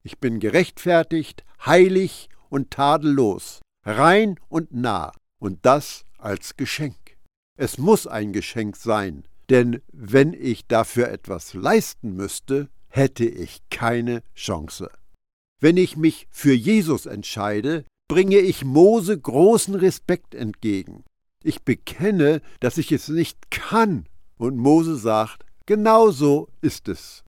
Ich 0.01 0.19
bin 0.19 0.39
gerechtfertigt, 0.39 1.43
heilig 1.65 2.29
und 2.49 2.71
tadellos, 2.71 3.59
rein 3.83 4.39
und 4.47 4.71
nah, 4.71 5.11
und 5.39 5.65
das 5.65 6.05
als 6.17 6.55
Geschenk. 6.55 7.17
Es 7.57 7.77
muss 7.77 8.07
ein 8.07 8.31
Geschenk 8.31 8.77
sein, 8.77 9.25
denn 9.49 9.81
wenn 9.91 10.31
ich 10.31 10.67
dafür 10.67 11.09
etwas 11.09 11.53
leisten 11.53 12.15
müsste, 12.15 12.69
hätte 12.87 13.25
ich 13.25 13.59
keine 13.69 14.23
Chance. 14.35 14.89
Wenn 15.59 15.75
ich 15.75 15.97
mich 15.97 16.27
für 16.29 16.53
Jesus 16.53 17.07
entscheide, 17.07 17.83
bringe 18.07 18.37
ich 18.37 18.63
Mose 18.63 19.19
großen 19.19 19.75
Respekt 19.75 20.33
entgegen. 20.33 21.03
Ich 21.43 21.63
bekenne, 21.63 22.41
dass 22.59 22.77
ich 22.77 22.91
es 22.91 23.09
nicht 23.09 23.51
kann, 23.51 24.07
und 24.37 24.57
Mose 24.57 24.95
sagt, 24.95 25.45
genau 25.65 26.11
so 26.11 26.49
ist 26.61 26.87
es. 26.87 27.23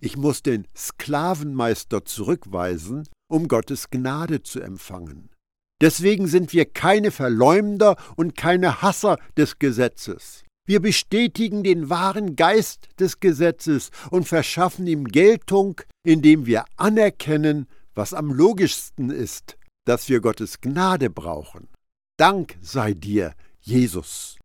Ich 0.00 0.16
muss 0.16 0.42
den 0.42 0.66
Sklavenmeister 0.76 2.04
zurückweisen, 2.04 3.08
um 3.28 3.48
Gottes 3.48 3.90
Gnade 3.90 4.42
zu 4.42 4.60
empfangen. 4.60 5.30
Deswegen 5.80 6.26
sind 6.26 6.52
wir 6.52 6.66
keine 6.66 7.10
Verleumder 7.10 7.96
und 8.16 8.36
keine 8.36 8.82
Hasser 8.82 9.18
des 9.36 9.58
Gesetzes. 9.58 10.44
Wir 10.66 10.80
bestätigen 10.80 11.62
den 11.62 11.90
wahren 11.90 12.36
Geist 12.36 12.88
des 12.98 13.20
Gesetzes 13.20 13.90
und 14.10 14.26
verschaffen 14.26 14.86
ihm 14.86 15.04
Geltung, 15.04 15.80
indem 16.04 16.46
wir 16.46 16.64
anerkennen, 16.76 17.66
was 17.94 18.14
am 18.14 18.32
logischsten 18.32 19.10
ist, 19.10 19.56
dass 19.84 20.08
wir 20.08 20.20
Gottes 20.20 20.60
Gnade 20.60 21.10
brauchen. 21.10 21.68
Dank 22.16 22.56
sei 22.60 22.94
dir, 22.94 23.34
Jesus. 23.60 24.38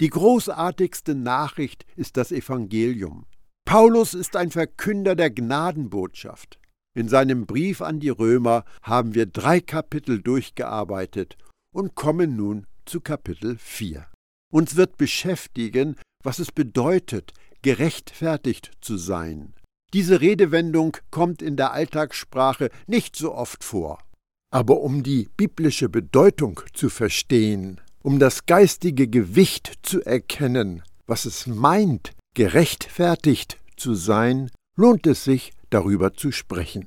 Die 0.00 0.10
großartigste 0.10 1.14
Nachricht 1.14 1.86
ist 1.94 2.16
das 2.16 2.32
Evangelium. 2.32 3.26
Paulus 3.64 4.12
ist 4.12 4.34
ein 4.34 4.50
Verkünder 4.50 5.14
der 5.14 5.30
Gnadenbotschaft. 5.30 6.58
In 6.96 7.08
seinem 7.08 7.46
Brief 7.46 7.80
an 7.80 8.00
die 8.00 8.08
Römer 8.08 8.64
haben 8.82 9.14
wir 9.14 9.26
drei 9.26 9.60
Kapitel 9.60 10.20
durchgearbeitet 10.20 11.36
und 11.72 11.94
kommen 11.94 12.34
nun 12.34 12.66
zu 12.86 13.00
Kapitel 13.00 13.56
4. 13.56 14.06
Uns 14.52 14.74
wird 14.74 14.96
beschäftigen, 14.96 15.96
was 16.24 16.40
es 16.40 16.50
bedeutet, 16.50 17.34
gerechtfertigt 17.62 18.72
zu 18.80 18.96
sein. 18.96 19.54
Diese 19.92 20.20
Redewendung 20.20 20.96
kommt 21.12 21.40
in 21.40 21.56
der 21.56 21.72
Alltagssprache 21.72 22.70
nicht 22.86 23.14
so 23.14 23.32
oft 23.32 23.62
vor. 23.62 24.05
Aber 24.50 24.80
um 24.80 25.02
die 25.02 25.28
biblische 25.36 25.88
Bedeutung 25.88 26.60
zu 26.72 26.88
verstehen, 26.88 27.80
um 28.02 28.18
das 28.18 28.46
geistige 28.46 29.08
Gewicht 29.08 29.72
zu 29.82 30.02
erkennen, 30.02 30.82
was 31.06 31.24
es 31.24 31.46
meint, 31.46 32.12
gerechtfertigt 32.34 33.58
zu 33.76 33.94
sein, 33.94 34.50
lohnt 34.76 35.06
es 35.06 35.24
sich, 35.24 35.52
darüber 35.70 36.14
zu 36.14 36.30
sprechen. 36.30 36.86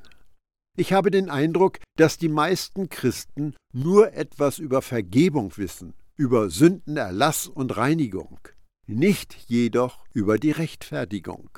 Ich 0.78 0.94
habe 0.94 1.12
den 1.12 1.30
Eindruck, 1.30 1.80
dass 1.98 2.18
die 2.18 2.30
meisten 2.30 2.88
Christen 2.88 3.56
nur 3.74 4.14
etwas 4.14 4.60
über 4.60 4.82
Vergebung 4.82 5.58
wissen, 5.58 5.94
über 6.16 6.50
Sündenerlass 6.50 7.48
und 7.48 7.76
Reinigung, 7.76 8.40
nicht 8.88 9.36
jedoch 9.48 10.06
über 10.14 10.38
die 10.38 10.52
Rechtfertigung. 10.52 11.50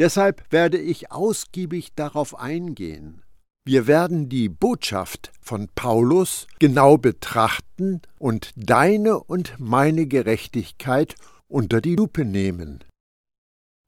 Deshalb 0.00 0.50
werde 0.50 0.78
ich 0.78 1.12
ausgiebig 1.12 1.94
darauf 1.94 2.36
eingehen. 2.36 3.22
Wir 3.70 3.86
werden 3.86 4.28
die 4.28 4.48
Botschaft 4.48 5.30
von 5.40 5.68
Paulus 5.76 6.48
genau 6.58 6.98
betrachten 6.98 8.02
und 8.18 8.50
deine 8.56 9.20
und 9.20 9.54
meine 9.60 10.06
Gerechtigkeit 10.06 11.14
unter 11.46 11.80
die 11.80 11.94
Lupe 11.94 12.24
nehmen. 12.24 12.82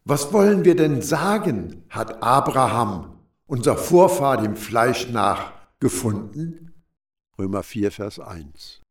Was 0.04 0.32
wollen 0.32 0.64
wir 0.64 0.76
denn 0.76 1.02
sagen, 1.02 1.82
hat 1.90 2.22
Abraham, 2.22 3.18
unser 3.48 3.76
Vorfahr 3.76 4.40
dem 4.40 4.54
Fleisch 4.54 5.08
nach, 5.08 5.52
gefunden? 5.80 6.74
Römer 7.36 7.64
4, 7.64 7.90
Vers 7.90 8.20
1. 8.20 8.82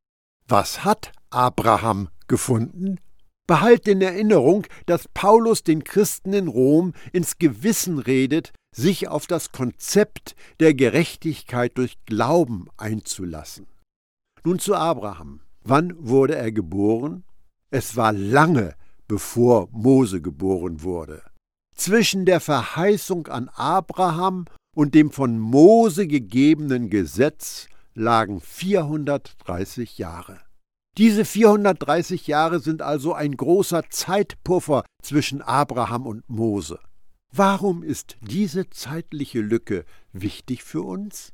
Was 0.50 0.84
hat 0.84 1.14
Abraham 1.30 2.10
gefunden? 2.28 3.00
Behalt 3.52 3.86
in 3.90 4.02
Erinnerung, 4.02 4.66
dass 4.86 5.10
Paulus 5.10 5.62
den 5.62 5.84
Christen 5.84 6.32
in 6.32 6.48
Rom 6.48 6.94
ins 7.12 7.38
Gewissen 7.38 8.00
redet, 8.00 8.54
sich 8.74 9.10
auf 9.10 9.28
das 9.28 9.52
Konzept 9.52 10.38
der 10.62 10.74
Gerechtigkeit 10.74 11.78
durch 11.78 11.98
Glauben 12.06 12.70
einzulassen. 12.78 13.68
Nun 14.46 14.58
zu 14.58 14.74
Abraham. 14.74 15.42
Wann 15.66 15.94
wurde 16.00 16.36
er 16.36 16.54
geboren? 16.54 17.26
Es 17.72 17.98
war 17.98 18.14
lange, 18.14 18.74
bevor 19.10 19.68
Mose 19.74 20.22
geboren 20.22 20.82
wurde. 20.82 21.22
Zwischen 21.76 22.24
der 22.26 22.40
Verheißung 22.40 23.28
an 23.28 23.50
Abraham 23.50 24.46
und 24.74 24.96
dem 24.96 25.12
von 25.12 25.38
Mose 25.38 26.08
gegebenen 26.08 26.90
Gesetz 26.90 27.68
lagen 27.96 28.40
430 28.40 29.98
Jahre. 29.98 30.40
Diese 30.98 31.24
430 31.24 32.28
Jahre 32.28 32.60
sind 32.60 32.82
also 32.82 33.14
ein 33.14 33.38
großer 33.38 33.84
Zeitpuffer 33.90 34.84
zwischen 35.02 35.42
Abraham 35.42 36.06
und 36.06 36.30
Mose. 36.30 36.80
Warum 37.34 37.82
ist 37.82 38.18
diese 38.20 38.70
zeitliche 38.70 39.40
Lücke 39.40 39.86
wichtig 40.12 40.64
für 40.64 40.82
uns? 40.82 41.32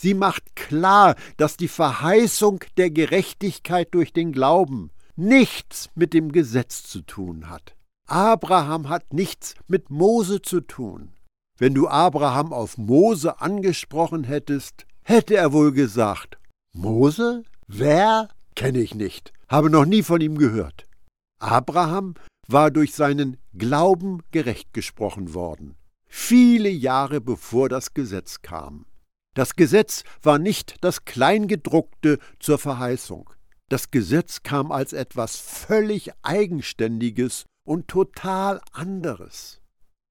Sie 0.00 0.14
macht 0.14 0.54
klar, 0.54 1.16
dass 1.36 1.56
die 1.56 1.68
Verheißung 1.68 2.64
der 2.76 2.90
Gerechtigkeit 2.90 3.88
durch 3.92 4.12
den 4.12 4.32
Glauben 4.32 4.90
nichts 5.16 5.90
mit 5.94 6.14
dem 6.14 6.30
Gesetz 6.30 6.84
zu 6.84 7.02
tun 7.02 7.50
hat. 7.50 7.74
Abraham 8.06 8.88
hat 8.88 9.12
nichts 9.12 9.54
mit 9.66 9.90
Mose 9.90 10.42
zu 10.42 10.60
tun. 10.60 11.12
Wenn 11.58 11.74
du 11.74 11.88
Abraham 11.88 12.52
auf 12.52 12.78
Mose 12.78 13.40
angesprochen 13.40 14.24
hättest, 14.24 14.86
hätte 15.02 15.36
er 15.36 15.52
wohl 15.52 15.72
gesagt, 15.72 16.38
Mose? 16.72 17.42
Wer? 17.66 18.28
Kenne 18.54 18.80
ich 18.80 18.94
nicht, 18.94 19.32
habe 19.48 19.70
noch 19.70 19.84
nie 19.84 20.02
von 20.02 20.20
ihm 20.20 20.38
gehört. 20.38 20.86
Abraham 21.38 22.14
war 22.46 22.70
durch 22.70 22.94
seinen 22.94 23.36
Glauben 23.56 24.22
gerecht 24.30 24.72
gesprochen 24.72 25.34
worden, 25.34 25.76
viele 26.06 26.68
Jahre 26.68 27.20
bevor 27.20 27.68
das 27.68 27.94
Gesetz 27.94 28.42
kam. 28.42 28.86
Das 29.34 29.56
Gesetz 29.56 30.04
war 30.22 30.38
nicht 30.38 30.76
das 30.82 31.04
Kleingedruckte 31.04 32.18
zur 32.38 32.58
Verheißung. 32.58 33.30
Das 33.70 33.90
Gesetz 33.90 34.42
kam 34.42 34.70
als 34.70 34.92
etwas 34.92 35.36
völlig 35.36 36.10
Eigenständiges 36.20 37.46
und 37.64 37.88
total 37.88 38.60
anderes. 38.72 39.62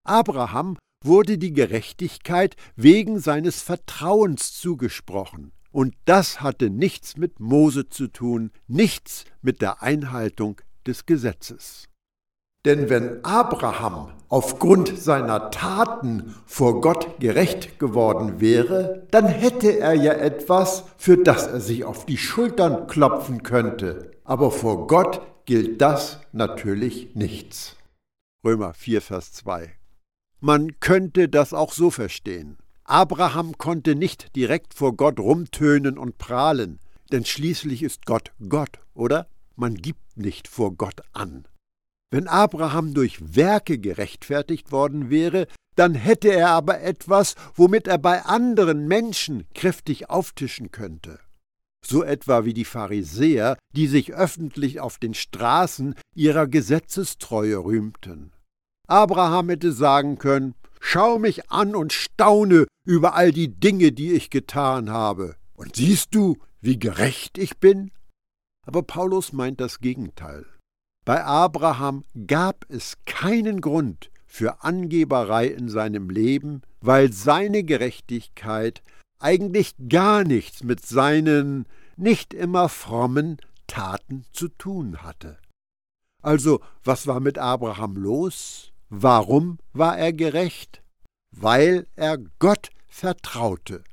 Abraham 0.03 0.77
wurde 1.03 1.37
die 1.37 1.53
Gerechtigkeit 1.53 2.55
wegen 2.75 3.19
seines 3.19 3.61
Vertrauens 3.61 4.53
zugesprochen. 4.53 5.51
Und 5.71 5.95
das 6.05 6.41
hatte 6.41 6.69
nichts 6.69 7.17
mit 7.17 7.39
Mose 7.39 7.87
zu 7.87 8.07
tun, 8.07 8.51
nichts 8.67 9.25
mit 9.41 9.61
der 9.61 9.81
Einhaltung 9.81 10.59
des 10.85 11.05
Gesetzes. 11.05 11.87
Denn 12.65 12.89
wenn 12.89 13.25
Abraham 13.25 14.11
aufgrund 14.27 14.99
seiner 14.99 15.49
Taten 15.49 16.35
vor 16.45 16.81
Gott 16.81 17.19
gerecht 17.19 17.79
geworden 17.79 18.39
wäre, 18.39 19.07
dann 19.09 19.27
hätte 19.27 19.79
er 19.79 19.93
ja 19.93 20.13
etwas, 20.13 20.83
für 20.97 21.17
das 21.17 21.47
er 21.47 21.59
sich 21.59 21.85
auf 21.85 22.05
die 22.05 22.17
Schultern 22.17 22.85
klopfen 22.85 23.41
könnte. 23.41 24.11
Aber 24.23 24.51
vor 24.51 24.85
Gott 24.85 25.21
gilt 25.45 25.81
das 25.81 26.19
natürlich 26.33 27.15
nichts. 27.15 27.77
Römer 28.45 28.73
4, 28.73 29.01
Vers 29.01 29.33
2. 29.33 29.71
Man 30.39 30.79
könnte 30.79 31.29
das 31.29 31.53
auch 31.53 31.73
so 31.73 31.89
verstehen. 31.89 32.57
Abraham 32.83 33.57
konnte 33.57 33.95
nicht 33.95 34.35
direkt 34.35 34.73
vor 34.73 34.95
Gott 34.95 35.19
rumtönen 35.19 35.97
und 35.97 36.17
prahlen, 36.17 36.79
denn 37.11 37.25
schließlich 37.25 37.83
ist 37.83 38.05
Gott 38.05 38.31
Gott, 38.49 38.79
oder? 38.93 39.27
Man 39.55 39.75
gibt 39.75 40.17
nicht 40.17 40.47
vor 40.47 40.73
Gott 40.73 41.01
an. 41.13 41.47
Wenn 42.11 42.27
Abraham 42.27 42.93
durch 42.93 43.35
Werke 43.35 43.79
gerechtfertigt 43.79 44.71
worden 44.71 45.09
wäre, 45.09 45.47
dann 45.75 45.95
hätte 45.95 46.29
er 46.29 46.49
aber 46.49 46.81
etwas, 46.81 47.35
womit 47.55 47.87
er 47.87 47.97
bei 47.97 48.23
anderen 48.23 48.87
Menschen 48.87 49.45
kräftig 49.53 50.09
auftischen 50.09 50.71
könnte. 50.71 51.19
So 51.85 52.03
etwa 52.03 52.45
wie 52.45 52.53
die 52.53 52.65
Pharisäer, 52.65 53.57
die 53.73 53.87
sich 53.87 54.13
öffentlich 54.13 54.79
auf 54.81 54.97
den 54.97 55.13
Straßen 55.13 55.95
ihrer 56.13 56.47
Gesetzestreue 56.47 57.57
rühmten. 57.57 58.33
Abraham 58.87 59.49
hätte 59.49 59.71
sagen 59.71 60.17
können, 60.17 60.53
Schau 60.83 61.19
mich 61.19 61.49
an 61.51 61.75
und 61.75 61.93
staune 61.93 62.65
über 62.85 63.13
all 63.13 63.31
die 63.31 63.47
Dinge, 63.47 63.91
die 63.91 64.11
ich 64.13 64.31
getan 64.31 64.89
habe. 64.89 65.35
Und 65.53 65.75
siehst 65.75 66.13
du, 66.15 66.37
wie 66.59 66.79
gerecht 66.79 67.37
ich 67.37 67.59
bin? 67.59 67.91
Aber 68.65 68.81
Paulus 68.81 69.31
meint 69.31 69.61
das 69.61 69.79
Gegenteil. 69.79 70.45
Bei 71.05 71.23
Abraham 71.23 72.03
gab 72.27 72.65
es 72.67 72.97
keinen 73.05 73.61
Grund 73.61 74.11
für 74.25 74.63
Angeberei 74.63 75.47
in 75.47 75.69
seinem 75.69 76.09
Leben, 76.09 76.63
weil 76.81 77.13
seine 77.13 77.63
Gerechtigkeit 77.63 78.81
eigentlich 79.19 79.75
gar 79.87 80.23
nichts 80.23 80.63
mit 80.63 80.85
seinen 80.85 81.67
nicht 81.95 82.33
immer 82.33 82.69
frommen 82.69 83.37
Taten 83.67 84.25
zu 84.33 84.47
tun 84.47 85.03
hatte. 85.03 85.37
Also, 86.23 86.59
was 86.83 87.07
war 87.07 87.19
mit 87.19 87.37
Abraham 87.37 87.95
los? 87.95 88.70
Warum 88.93 89.57
war 89.71 89.97
er 89.97 90.11
gerecht? 90.11 90.83
Weil 91.33 91.87
er 91.95 92.17
Gott 92.39 92.71
vertraute. 92.89 93.85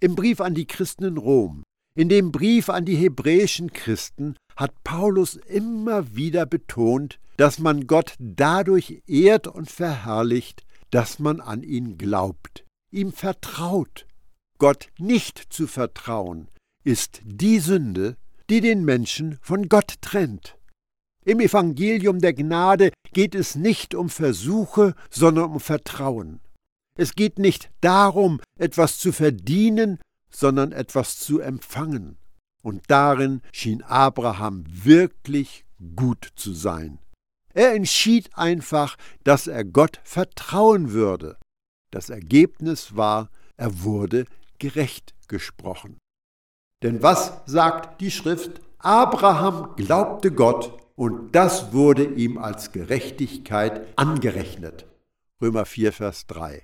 Im 0.00 0.16
Brief 0.16 0.40
an 0.40 0.52
die 0.52 0.66
Christen 0.66 1.04
in 1.04 1.16
Rom, 1.16 1.62
in 1.94 2.08
dem 2.08 2.32
Brief 2.32 2.70
an 2.70 2.84
die 2.84 2.96
hebräischen 2.96 3.72
Christen, 3.72 4.34
hat 4.56 4.72
Paulus 4.82 5.36
immer 5.36 6.16
wieder 6.16 6.44
betont, 6.44 7.20
dass 7.36 7.60
man 7.60 7.86
Gott 7.86 8.16
dadurch 8.18 9.00
ehrt 9.06 9.46
und 9.46 9.70
verherrlicht, 9.70 10.64
dass 10.90 11.20
man 11.20 11.40
an 11.40 11.62
ihn 11.62 11.96
glaubt, 11.96 12.64
ihm 12.90 13.12
vertraut. 13.12 14.06
Gott 14.58 14.88
nicht 14.98 15.38
zu 15.52 15.68
vertrauen, 15.68 16.48
ist 16.82 17.20
die 17.24 17.60
Sünde, 17.60 18.16
die 18.50 18.60
den 18.60 18.84
Menschen 18.84 19.38
von 19.40 19.68
Gott 19.68 19.94
trennt. 20.00 20.58
Im 21.24 21.40
Evangelium 21.40 22.20
der 22.20 22.32
Gnade 22.32 22.92
geht 23.12 23.34
es 23.34 23.54
nicht 23.54 23.94
um 23.94 24.08
Versuche, 24.08 24.94
sondern 25.10 25.52
um 25.52 25.60
Vertrauen. 25.60 26.40
Es 26.96 27.14
geht 27.14 27.38
nicht 27.38 27.70
darum, 27.80 28.40
etwas 28.58 28.98
zu 28.98 29.12
verdienen, 29.12 29.98
sondern 30.30 30.72
etwas 30.72 31.18
zu 31.18 31.40
empfangen. 31.40 32.16
Und 32.62 32.82
darin 32.88 33.42
schien 33.52 33.82
Abraham 33.82 34.64
wirklich 34.66 35.64
gut 35.96 36.28
zu 36.36 36.52
sein. 36.52 36.98
Er 37.52 37.74
entschied 37.74 38.30
einfach, 38.36 38.96
dass 39.24 39.46
er 39.46 39.64
Gott 39.64 40.00
vertrauen 40.04 40.92
würde. 40.92 41.36
Das 41.90 42.10
Ergebnis 42.10 42.96
war, 42.96 43.30
er 43.56 43.82
wurde 43.82 44.26
gerecht 44.58 45.14
gesprochen. 45.26 45.98
Denn 46.82 47.02
was 47.02 47.32
sagt 47.46 48.00
die 48.00 48.10
Schrift? 48.10 48.60
Abraham 48.78 49.74
glaubte 49.76 50.32
Gott 50.32 50.79
und 51.00 51.34
das 51.34 51.72
wurde 51.72 52.04
ihm 52.04 52.36
als 52.36 52.72
Gerechtigkeit 52.72 53.86
angerechnet. 53.96 54.84
Römer 55.40 55.64
4, 55.64 55.94
Vers 55.94 56.26
3. 56.26 56.62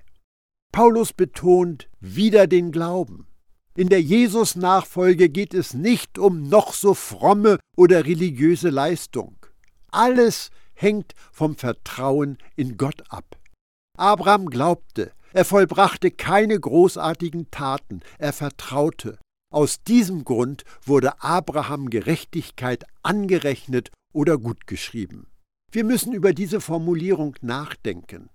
Paulus 0.71 1.11
betont 1.11 1.89
wieder 1.99 2.45
den 2.45 2.71
Glauben. 2.71 3.25
In 3.75 3.89
der 3.89 4.03
Jesus-Nachfolge 4.03 5.29
geht 5.29 5.55
es 5.55 5.73
nicht 5.73 6.19
um 6.19 6.43
noch 6.43 6.73
so 6.73 6.93
fromme 6.93 7.57
oder 7.75 8.05
religiöse 8.05 8.69
Leistung. 8.69 9.37
Alles 9.89 10.51
hängt 10.75 11.15
vom 11.31 11.55
Vertrauen 11.55 12.37
in 12.55 12.77
Gott 12.77 13.05
ab. 13.09 13.39
Abraham 13.97 14.51
glaubte, 14.51 15.13
er 15.33 15.45
vollbrachte 15.45 16.11
keine 16.11 16.59
großartigen 16.59 17.49
Taten, 17.49 18.01
er 18.19 18.33
vertraute. 18.33 19.17
Aus 19.51 19.81
diesem 19.81 20.25
Grund 20.25 20.63
wurde 20.85 21.23
Abraham 21.23 21.89
Gerechtigkeit 21.89 22.83
angerechnet 23.01 23.89
oder 24.17 24.39
gutgeschrieben. 24.39 25.27
Wir 25.71 25.83
müssen 25.83 26.11
über 26.11 26.33
diese 26.33 26.59
Formulierung 26.59 27.35
nachdenken. 27.41 28.31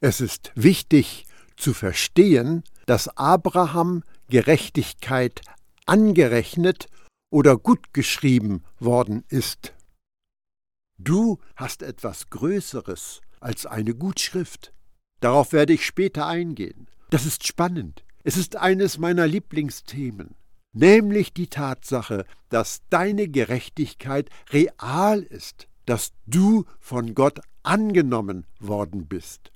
Es 0.00 0.22
ist 0.22 0.50
wichtig 0.54 1.26
zu 1.56 1.74
verstehen, 1.74 2.64
dass 2.86 3.18
Abraham 3.18 4.02
Gerechtigkeit 4.30 5.42
angerechnet 5.84 6.88
oder 7.30 7.58
gutgeschrieben 7.58 8.64
worden 8.78 9.24
ist. 9.28 9.74
Du 10.98 11.38
hast 11.54 11.82
etwas 11.82 12.30
Größeres 12.30 13.20
als 13.40 13.66
eine 13.66 13.94
Gutschrift. 13.94 14.72
Darauf 15.20 15.52
werde 15.52 15.74
ich 15.74 15.84
später 15.84 16.26
eingehen. 16.26 16.88
Das 17.10 17.26
ist 17.26 17.46
spannend. 17.46 18.04
Es 18.24 18.38
ist 18.38 18.56
eines 18.56 18.96
meiner 18.96 19.26
Lieblingsthemen, 19.26 20.34
nämlich 20.72 21.32
die 21.32 21.48
Tatsache, 21.48 22.24
dass 22.48 22.82
deine 22.90 23.28
Gerechtigkeit 23.28 24.30
real 24.50 25.22
ist, 25.22 25.68
dass 25.86 26.12
du 26.26 26.64
von 26.78 27.14
Gott 27.14 27.40
angenommen 27.62 28.46
worden 28.58 29.06
bist. 29.06 29.50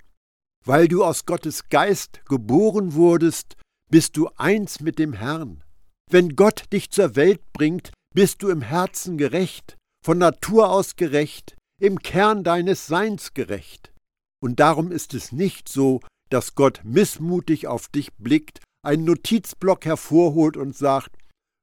Weil 0.64 0.88
du 0.88 1.04
aus 1.04 1.26
Gottes 1.26 1.68
Geist 1.68 2.24
geboren 2.26 2.94
wurdest, 2.94 3.56
bist 3.90 4.16
du 4.16 4.28
eins 4.36 4.80
mit 4.80 4.98
dem 4.98 5.12
Herrn. 5.12 5.62
Wenn 6.10 6.36
Gott 6.36 6.72
dich 6.72 6.90
zur 6.90 7.16
Welt 7.16 7.40
bringt, 7.52 7.92
bist 8.14 8.42
du 8.42 8.48
im 8.48 8.62
Herzen 8.62 9.18
gerecht, 9.18 9.76
von 10.04 10.18
Natur 10.18 10.70
aus 10.70 10.96
gerecht, 10.96 11.56
im 11.80 11.98
Kern 11.98 12.44
deines 12.44 12.86
Seins 12.86 13.34
gerecht. 13.34 13.92
Und 14.40 14.60
darum 14.60 14.92
ist 14.92 15.14
es 15.14 15.32
nicht 15.32 15.68
so, 15.68 16.00
dass 16.30 16.54
Gott 16.54 16.80
missmutig 16.84 17.66
auf 17.66 17.88
dich 17.88 18.12
blickt, 18.14 18.60
einen 18.84 19.04
Notizblock 19.04 19.84
hervorholt 19.84 20.56
und 20.56 20.76
sagt, 20.76 21.16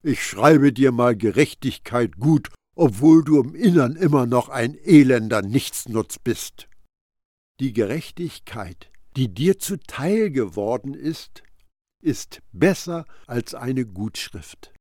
ich 0.03 0.23
schreibe 0.23 0.73
dir 0.73 0.91
mal 0.91 1.15
Gerechtigkeit 1.15 2.17
gut, 2.17 2.49
obwohl 2.75 3.23
du 3.23 3.39
im 3.39 3.53
Innern 3.53 3.95
immer 3.95 4.25
noch 4.25 4.49
ein 4.49 4.75
elender 4.75 5.41
Nichtsnutz 5.41 6.17
bist. 6.19 6.67
Die 7.59 7.73
Gerechtigkeit, 7.73 8.89
die 9.15 9.33
dir 9.33 9.59
zuteil 9.59 10.31
geworden 10.31 10.93
ist, 10.93 11.43
ist 12.01 12.41
besser 12.51 13.05
als 13.27 13.53
eine 13.53 13.85
Gutschrift. 13.85 14.73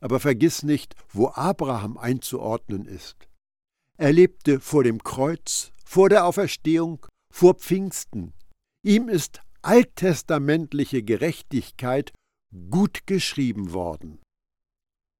Aber 0.00 0.18
vergiss 0.18 0.62
nicht, 0.62 0.96
wo 1.10 1.28
Abraham 1.28 1.98
einzuordnen 1.98 2.86
ist. 2.86 3.28
Er 3.98 4.12
lebte 4.12 4.58
vor 4.60 4.82
dem 4.82 5.02
Kreuz, 5.02 5.72
vor 5.84 6.08
der 6.08 6.24
Auferstehung, 6.24 7.06
vor 7.30 7.54
Pfingsten. 7.54 8.32
Ihm 8.82 9.08
ist 9.08 9.42
alttestamentliche 9.62 11.02
Gerechtigkeit 11.02 12.12
gut 12.70 13.06
geschrieben 13.06 13.72
worden. 13.72 14.18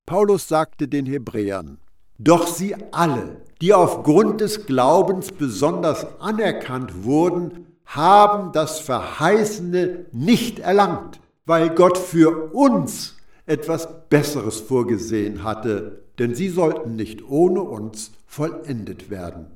Paulus 0.07 0.49
sagte 0.49 0.89
den 0.89 1.07
Hebräern, 1.07 1.79
doch 2.19 2.47
sie 2.47 2.75
alle, 2.93 3.41
die 3.61 3.73
aufgrund 3.73 4.41
des 4.41 4.67
Glaubens 4.67 5.33
besonders 5.33 6.21
anerkannt 6.21 7.05
wurden, 7.05 7.67
haben 7.85 8.53
das 8.53 8.81
Verheißene 8.81 10.07
nicht 10.13 10.59
erlangt, 10.59 11.21
weil 11.47 11.71
Gott 11.71 11.99
für 11.99 12.53
uns 12.53 13.17
etwas 13.47 14.09
Besseres 14.09 14.61
vorgesehen 14.61 15.43
hatte, 15.43 16.05
denn 16.19 16.35
sie 16.35 16.49
sollten 16.49 16.97
nicht 16.97 17.29
ohne 17.29 17.63
uns 17.63 18.13
vollendet 18.27 19.11
werden. 19.11 19.47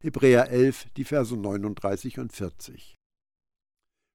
Hebräer 0.00 0.50
11, 0.50 0.86
die 0.96 1.04
Verse 1.04 1.36
39 1.36 2.18
und 2.18 2.32
40. 2.32 2.98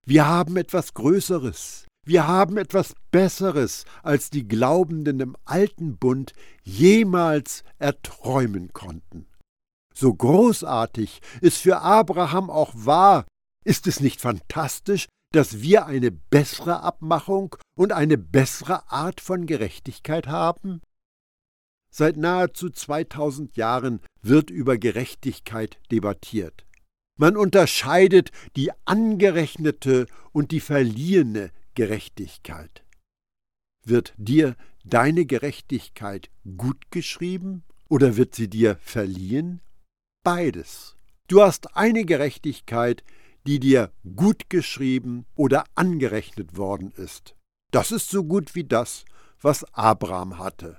Wir 0.10 0.26
haben 0.26 0.56
etwas 0.56 0.94
Größeres, 0.94 1.86
wir 2.06 2.28
haben 2.30 2.56
etwas 2.56 2.96
Besseres, 3.12 3.84
als 4.04 4.30
die 4.30 4.48
Glaubenden 4.48 5.20
im 5.20 5.36
alten 5.44 5.98
Bund 5.98 6.32
jemals 6.64 7.66
erträumen 7.78 8.72
konnten. 8.72 9.28
So 9.94 10.14
großartig 10.14 11.20
es 11.42 11.58
für 11.58 11.82
Abraham 11.82 12.50
auch 12.50 12.72
war, 12.74 13.26
ist 13.66 13.86
es 13.86 14.00
nicht 14.00 14.22
fantastisch, 14.22 15.08
dass 15.34 15.60
wir 15.62 15.88
eine 15.88 16.12
bessere 16.12 16.84
Abmachung 16.84 17.58
und 17.78 17.92
eine 17.92 18.18
bessere 18.18 18.90
Art 18.90 19.20
von 19.20 19.46
Gerechtigkeit 19.46 20.28
haben? 20.28 20.80
Seit 21.92 22.16
nahezu 22.16 22.70
2000 22.70 23.58
Jahren 23.58 24.00
wird 24.22 24.52
über 24.52 24.78
Gerechtigkeit 24.78 25.80
debattiert. 25.92 26.67
Man 27.18 27.36
unterscheidet 27.36 28.32
die 28.56 28.72
angerechnete 28.86 30.06
und 30.32 30.52
die 30.52 30.60
verliehene 30.60 31.52
Gerechtigkeit. 31.74 32.84
Wird 33.84 34.14
dir 34.18 34.56
deine 34.84 35.26
Gerechtigkeit 35.26 36.30
gut 36.58 36.92
geschrieben 36.92 37.64
oder 37.90 38.18
wird 38.18 38.36
sie 38.36 38.50
dir 38.50 38.78
verliehen? 38.82 39.62
Beides. 40.24 40.96
Du 41.28 41.42
hast 41.42 41.76
eine 41.76 42.06
Gerechtigkeit, 42.06 43.04
die 43.48 43.60
dir 43.60 43.92
gut 44.16 44.50
geschrieben 44.50 45.26
oder 45.36 45.64
angerechnet 45.76 46.58
worden 46.58 46.92
ist. 46.98 47.36
Das 47.72 47.92
ist 47.92 48.10
so 48.10 48.24
gut 48.24 48.56
wie 48.56 48.64
das, 48.64 49.06
was 49.42 49.64
Abraham 49.74 50.38
hatte. 50.38 50.78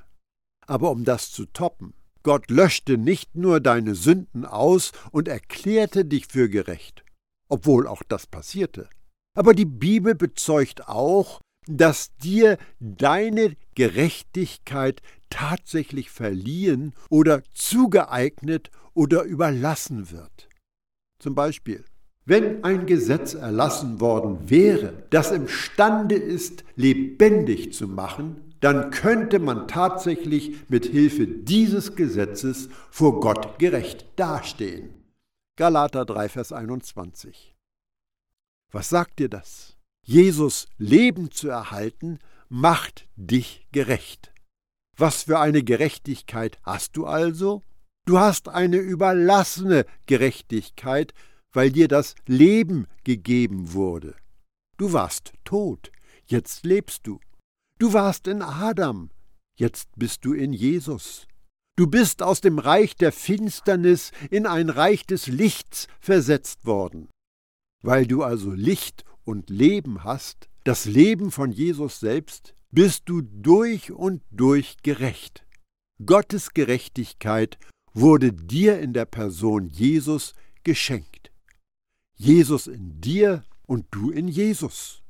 Aber 0.66 0.90
um 0.90 1.05
das 1.05 1.31
zu 1.31 1.46
toppen, 1.46 1.94
Gott 2.22 2.50
löschte 2.50 2.98
nicht 2.98 3.35
nur 3.35 3.61
deine 3.61 3.94
Sünden 3.94 4.44
aus 4.44 4.92
und 5.12 5.28
erklärte 5.28 6.04
dich 6.04 6.26
für 6.26 6.48
gerecht, 6.48 7.04
obwohl 7.48 7.87
auch 7.87 8.02
das 8.02 8.26
passierte. 8.26 8.88
Aber 9.35 9.54
die 9.54 9.64
Bibel 9.64 10.14
bezeugt 10.14 10.88
auch, 10.88 11.40
dass 11.68 12.16
dir 12.16 12.59
deine 12.81 13.54
Gerechtigkeit 13.74 15.00
tatsächlich 15.31 16.11
verliehen 16.11 16.94
oder 17.11 17.42
zugeeignet 17.52 18.70
oder 18.94 19.22
überlassen 19.22 20.11
wird. 20.11 20.48
Zum 21.20 21.35
Beispiel, 21.35 21.85
wenn 22.24 22.64
ein 22.64 22.87
Gesetz 22.87 23.35
erlassen 23.35 24.00
worden 24.00 24.50
wäre, 24.50 25.04
das 25.11 25.31
imstande 25.31 26.14
ist, 26.14 26.64
lebendig 26.76 27.72
zu 27.72 27.88
machen, 27.88 28.47
dann 28.61 28.90
könnte 28.90 29.38
man 29.38 29.68
tatsächlich 29.68 30.68
mit 30.68 30.87
Hilfe 30.87 31.27
dieses 31.27 31.94
Gesetzes 31.97 32.68
vor 32.90 33.21
Gott 33.21 33.59
gerecht 33.59 34.07
dastehen. 34.16 34.90
Galater 35.57 36.05
3, 36.05 36.29
Vers 36.29 36.53
21. 36.53 37.55
Was 38.71 38.88
sagt 38.88 39.18
dir 39.18 39.29
das? 39.29 39.77
Jesus 40.05 40.66
Leben 40.79 41.31
zu 41.31 41.49
erhalten, 41.49 42.18
macht 42.49 43.09
dich 43.16 43.66
gerecht. 43.73 44.33
Was 44.97 45.25
für 45.25 45.38
eine 45.38 45.62
Gerechtigkeit 45.62 46.59
hast 46.62 46.97
du 46.97 47.07
also? 47.07 47.62
Du 48.07 48.18
hast 48.18 48.49
eine 48.49 48.79
überlassene 48.79 49.85
Gerechtigkeit, 50.07 51.12
weil 51.53 51.71
dir 51.71 51.88
das 51.88 52.14
Leben 52.27 52.87
gegeben 53.05 53.73
wurde. 53.73 54.14
Du 54.77 54.92
warst 54.92 55.33
tot, 55.44 55.92
jetzt 56.27 56.64
lebst 56.64 57.07
du. 57.07 57.21
Du 57.79 57.93
warst 57.93 58.27
in 58.27 58.43
Adam, 58.43 59.11
jetzt 59.57 59.88
bist 59.95 60.25
du 60.25 60.33
in 60.33 60.53
Jesus. 60.53 61.29
Du 61.77 61.87
bist 61.87 62.25
aus 62.25 62.41
dem 62.41 62.59
Reich 62.59 62.97
der 62.97 63.12
Finsternis 63.12 64.11
in 64.31 64.47
ein 64.47 64.69
Reich 64.69 65.07
des 65.07 65.29
Lichts 65.29 65.87
versetzt 66.01 66.67
worden. 66.67 67.09
Weil 67.85 68.09
du 68.09 68.25
also 68.25 68.51
Licht 68.51 69.05
und 69.23 69.49
Leben 69.49 70.03
hast, 70.03 70.49
das 70.64 70.87
Leben 70.87 71.31
von 71.31 71.53
Jesus 71.53 72.01
selbst, 72.01 72.57
bist 72.73 73.05
du 73.09 73.23
durch 73.23 73.93
und 73.93 74.23
durch 74.33 74.79
gerecht. 74.83 75.47
Gottes 76.05 76.55
Gerechtigkeit 76.55 77.59
wurde 77.93 78.33
dir 78.33 78.81
in 78.81 78.93
der 78.93 79.05
Person 79.05 79.69
Jesus 79.69 80.35
geschenkt. 80.64 81.31
Jesus 82.17 82.67
in 82.67 83.01
dir 83.01 83.45
und 83.67 83.87
du 83.93 84.11
in 84.11 84.27
Jesus. 84.27 85.05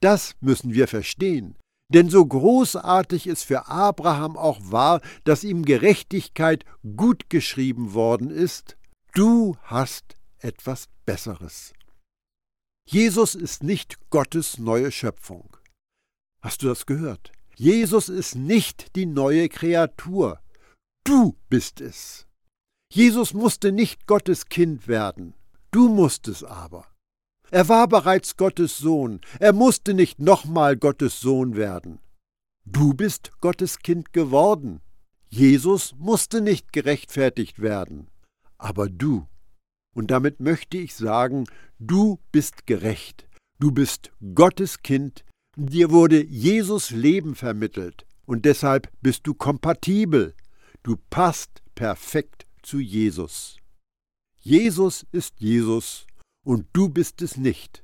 Das 0.00 0.34
müssen 0.40 0.72
wir 0.72 0.88
verstehen, 0.88 1.56
Denn 1.88 2.10
so 2.10 2.24
großartig 2.26 3.26
es 3.26 3.42
für 3.42 3.68
Abraham 3.68 4.36
auch 4.36 4.58
war, 4.60 5.00
dass 5.24 5.44
ihm 5.44 5.64
Gerechtigkeit 5.64 6.64
gut 6.96 7.30
geschrieben 7.30 7.94
worden 7.94 8.30
ist, 8.30 8.76
du 9.14 9.56
hast 9.62 10.16
etwas 10.38 10.88
Besseres. 11.04 11.72
Jesus 12.88 13.34
ist 13.34 13.62
nicht 13.62 14.10
Gottes 14.10 14.58
neue 14.58 14.90
Schöpfung. 14.90 15.56
Hast 16.40 16.62
du 16.62 16.68
das 16.68 16.86
gehört? 16.86 17.32
Jesus 17.56 18.08
ist 18.08 18.34
nicht 18.34 18.94
die 18.96 19.06
neue 19.06 19.48
Kreatur. 19.48 20.40
Du 21.04 21.36
bist 21.48 21.80
es. 21.80 22.26
Jesus 22.92 23.32
musste 23.34 23.72
nicht 23.72 24.06
Gottes 24.06 24.46
Kind 24.46 24.86
werden. 24.86 25.34
Du 25.70 25.88
musst 25.88 26.28
es 26.28 26.44
aber. 26.44 26.86
Er 27.50 27.68
war 27.68 27.86
bereits 27.86 28.36
Gottes 28.36 28.78
Sohn, 28.78 29.20
er 29.38 29.52
musste 29.52 29.94
nicht 29.94 30.18
nochmal 30.18 30.76
Gottes 30.76 31.20
Sohn 31.20 31.56
werden. 31.56 32.00
Du 32.64 32.94
bist 32.94 33.30
Gottes 33.40 33.78
Kind 33.78 34.12
geworden. 34.12 34.80
Jesus 35.28 35.94
musste 35.98 36.40
nicht 36.40 36.72
gerechtfertigt 36.72 37.60
werden, 37.60 38.08
aber 38.58 38.88
du. 38.88 39.26
Und 39.94 40.10
damit 40.10 40.40
möchte 40.40 40.76
ich 40.76 40.94
sagen, 40.94 41.46
du 41.78 42.18
bist 42.32 42.66
gerecht, 42.66 43.28
du 43.60 43.70
bist 43.70 44.10
Gottes 44.34 44.82
Kind, 44.82 45.24
dir 45.56 45.90
wurde 45.90 46.24
Jesus 46.24 46.90
Leben 46.90 47.34
vermittelt, 47.34 48.06
und 48.24 48.44
deshalb 48.44 48.90
bist 49.00 49.26
du 49.26 49.34
kompatibel, 49.34 50.34
du 50.82 50.96
passt 51.10 51.62
perfekt 51.74 52.46
zu 52.62 52.80
Jesus. 52.80 53.58
Jesus 54.40 55.06
ist 55.12 55.40
Jesus 55.40 56.06
und 56.46 56.66
du 56.72 56.88
bist 56.88 57.22
es 57.22 57.36
nicht. 57.36 57.82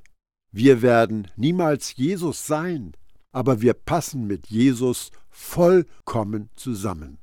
Wir 0.53 0.81
werden 0.81 1.27
niemals 1.35 1.95
Jesus 1.97 2.47
sein, 2.47 2.93
aber 3.33 3.61
wir 3.61 3.73
passen 3.73 4.25
mit 4.25 4.47
Jesus 4.47 5.11
vollkommen 5.29 6.49
zusammen. 6.55 7.17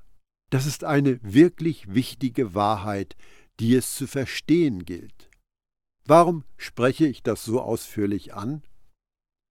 Das 0.51 0.67
ist 0.67 0.85
eine 0.85 1.19
wirklich 1.23 1.95
wichtige 1.95 2.55
Wahrheit, 2.55 3.17
die 3.59 3.75
es 3.75 3.95
zu 3.95 4.07
verstehen 4.07 4.85
gilt. 4.85 5.31
Warum 6.05 6.45
spreche 6.59 7.07
ich 7.07 7.23
das 7.23 7.45
so 7.45 7.63
ausführlich 7.63 8.35
an? 8.35 8.63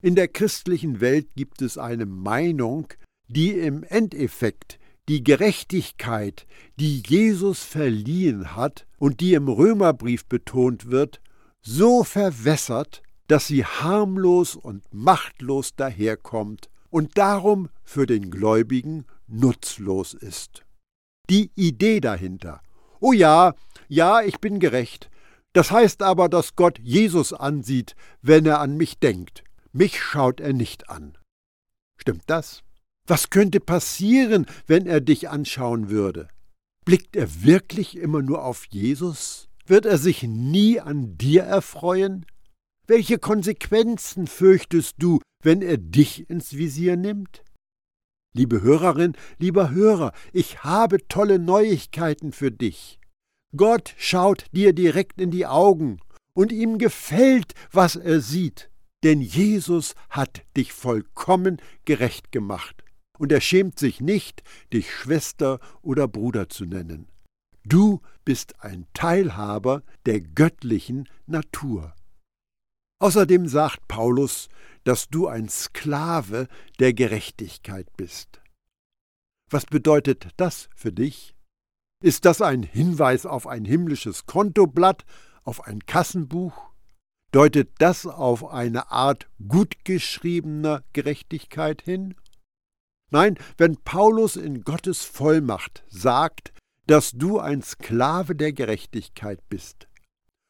In 0.04 0.13
der 0.13 0.28
christlichen 0.28 0.99
Welt 0.99 1.30
gibt 1.36 1.62
es 1.62 1.78
eine 1.78 2.06
Meinung, 2.06 2.88
die 3.28 3.52
im 3.52 3.84
Endeffekt 3.84 4.80
die 5.08 5.23
Gerechtigkeit, 5.23 6.45
die 6.80 7.02
Jesus 7.08 7.63
verliehen 7.63 8.56
hat 8.56 8.86
und 8.99 9.21
die 9.21 9.34
im 9.34 9.47
Römerbrief 9.47 10.25
betont 10.25 10.91
wird, 10.91 11.19
so 11.62 12.04
verwässert, 12.04 13.02
dass 13.28 13.48
sie 13.48 13.63
harmlos 13.63 14.56
und 14.56 14.84
machtlos 14.91 15.76
daherkommt 15.76 16.69
und 16.89 17.17
darum 17.17 17.69
für 17.84 18.06
den 18.06 18.32
Gläubigen 18.32 19.06
nutzlos 19.28 20.13
ist. 20.13 20.65
Die 21.30 21.52
Idee 21.56 22.00
dahinter. 22.00 22.62
Oh 23.00 23.13
ja, 23.13 23.54
ja, 23.88 24.22
ich 24.22 24.39
bin 24.39 24.60
gerecht. 24.60 25.10
Das 25.54 25.72
heißt 25.72 26.02
aber, 26.02 26.30
dass 26.30 26.56
Gott 26.56 26.80
Jesus 26.80 27.34
ansieht, 27.34 27.95
wenn 28.22 28.45
er 28.45 28.60
an 28.60 28.78
mich 28.78 29.00
denkt. 29.00 29.43
Mich 29.72 30.02
schaut 30.02 30.39
er 30.39 30.54
nicht 30.54 30.89
an. 30.89 31.17
Stimmt 31.98 32.24
das? 32.28 32.63
Was 33.06 33.30
könnte 33.30 33.60
passieren, 33.60 34.45
wenn 34.67 34.86
er 34.86 35.02
dich 35.02 35.30
anschauen 35.30 35.89
würde? 35.89 36.28
Blickt 36.86 37.15
er 37.15 37.43
wirklich 37.43 37.98
immer 37.98 38.22
nur 38.22 38.43
auf 38.43 38.65
Jesus? 38.65 39.48
Wird 39.69 39.86
er 39.86 39.99
sich 39.99 40.23
nie 40.23 40.79
an 40.79 41.15
dir 41.15 41.43
erfreuen? 41.43 42.25
Welche 42.88 43.19
Konsequenzen 43.19 44.25
fürchtest 44.25 44.95
du, 44.97 45.19
wenn 45.43 45.62
er 45.62 45.77
dich 45.77 46.27
ins 46.27 46.53
Visier 46.58 46.97
nimmt? 46.97 47.43
Liebe 48.34 48.63
Hörerin, 48.63 49.13
lieber 49.38 49.69
Hörer, 49.69 50.13
ich 50.34 50.63
habe 50.63 51.08
tolle 51.08 51.38
Neuigkeiten 51.38 52.32
für 52.32 52.51
dich. 52.51 52.99
Gott 53.55 53.93
schaut 53.99 54.45
dir 54.53 54.73
direkt 54.73 55.21
in 55.21 55.29
die 55.29 55.45
Augen, 55.45 55.99
und 56.34 56.51
ihm 56.51 56.79
gefällt, 56.79 57.53
was 57.71 57.95
er 57.95 58.21
sieht, 58.21 58.71
denn 59.03 59.21
Jesus 59.21 59.93
hat 60.10 60.41
dich 60.58 60.73
vollkommen 60.73 61.58
gerecht 61.86 62.32
gemacht, 62.32 62.84
und 63.19 63.32
er 63.32 63.41
schämt 63.41 63.77
sich 63.77 64.01
nicht, 64.01 64.41
dich 64.73 64.91
Schwester 64.91 65.60
oder 65.84 66.08
Bruder 66.08 66.49
zu 66.49 66.65
nennen. 66.65 67.08
Du 67.63 68.02
bist 68.26 68.63
ein 68.63 68.88
Teilhaber 68.93 69.84
der 70.06 70.22
göttlichen 70.22 71.10
Natur. 71.26 71.93
Außerdem 73.02 73.48
sagt 73.48 73.88
Paulus, 73.88 74.50
dass 74.84 75.10
du 75.10 75.28
ein 75.28 75.50
Sklave 75.50 76.48
der 76.80 76.93
Gerechtigkeit 76.93 77.88
bist. 77.95 78.41
Was 79.50 79.65
bedeutet 79.65 80.30
das 80.38 80.69
für 80.76 80.91
dich? 80.91 81.36
Ist 82.04 82.26
das 82.26 82.41
ein 82.41 82.63
Hinweis 82.63 83.26
auf 83.26 83.48
ein 83.48 83.65
himmlisches 83.65 84.26
Kontoblatt, 84.26 85.06
auf 85.43 85.65
ein 85.65 85.86
Kassenbuch? 85.86 86.69
Deutet 87.32 87.69
das 87.80 88.06
auf 88.06 88.48
eine 88.48 88.91
Art 88.91 89.28
gut 89.48 89.86
geschriebener 89.86 90.84
Gerechtigkeit 90.93 91.82
hin? 91.82 92.15
Nein, 93.12 93.38
wenn 93.58 93.78
Paulus 93.78 94.36
in 94.36 94.63
Gottes 94.63 95.04
Vollmacht 95.04 95.84
sagt, 95.89 96.54
dass 96.89 97.12
du 97.12 97.38
ein 97.38 97.62
Sklave 97.62 98.36
der 98.36 98.52
Gerechtigkeit 98.52 99.47
bist. 99.47 99.88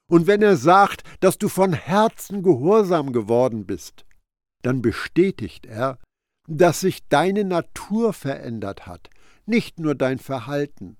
Und 0.10 0.25
wenn 0.25 0.41
er 0.41 0.56
sagt, 0.56 1.04
dass 1.19 1.38
du 1.38 1.49
von 1.49 1.73
Herzen 1.73 2.43
gehorsam 2.43 3.12
geworden 3.12 3.65
bist, 3.65 4.06
dann 4.63 4.82
bestätigt 4.82 5.65
er, 5.65 5.99
dass 6.47 6.80
sich 6.80 7.06
deine 7.10 7.43
Natur 7.43 8.13
verändert 8.13 8.88
hat, 8.88 9.10
nicht 9.45 9.80
nur 9.80 9.95
dein 9.95 10.17
Verhalten. 10.17 10.95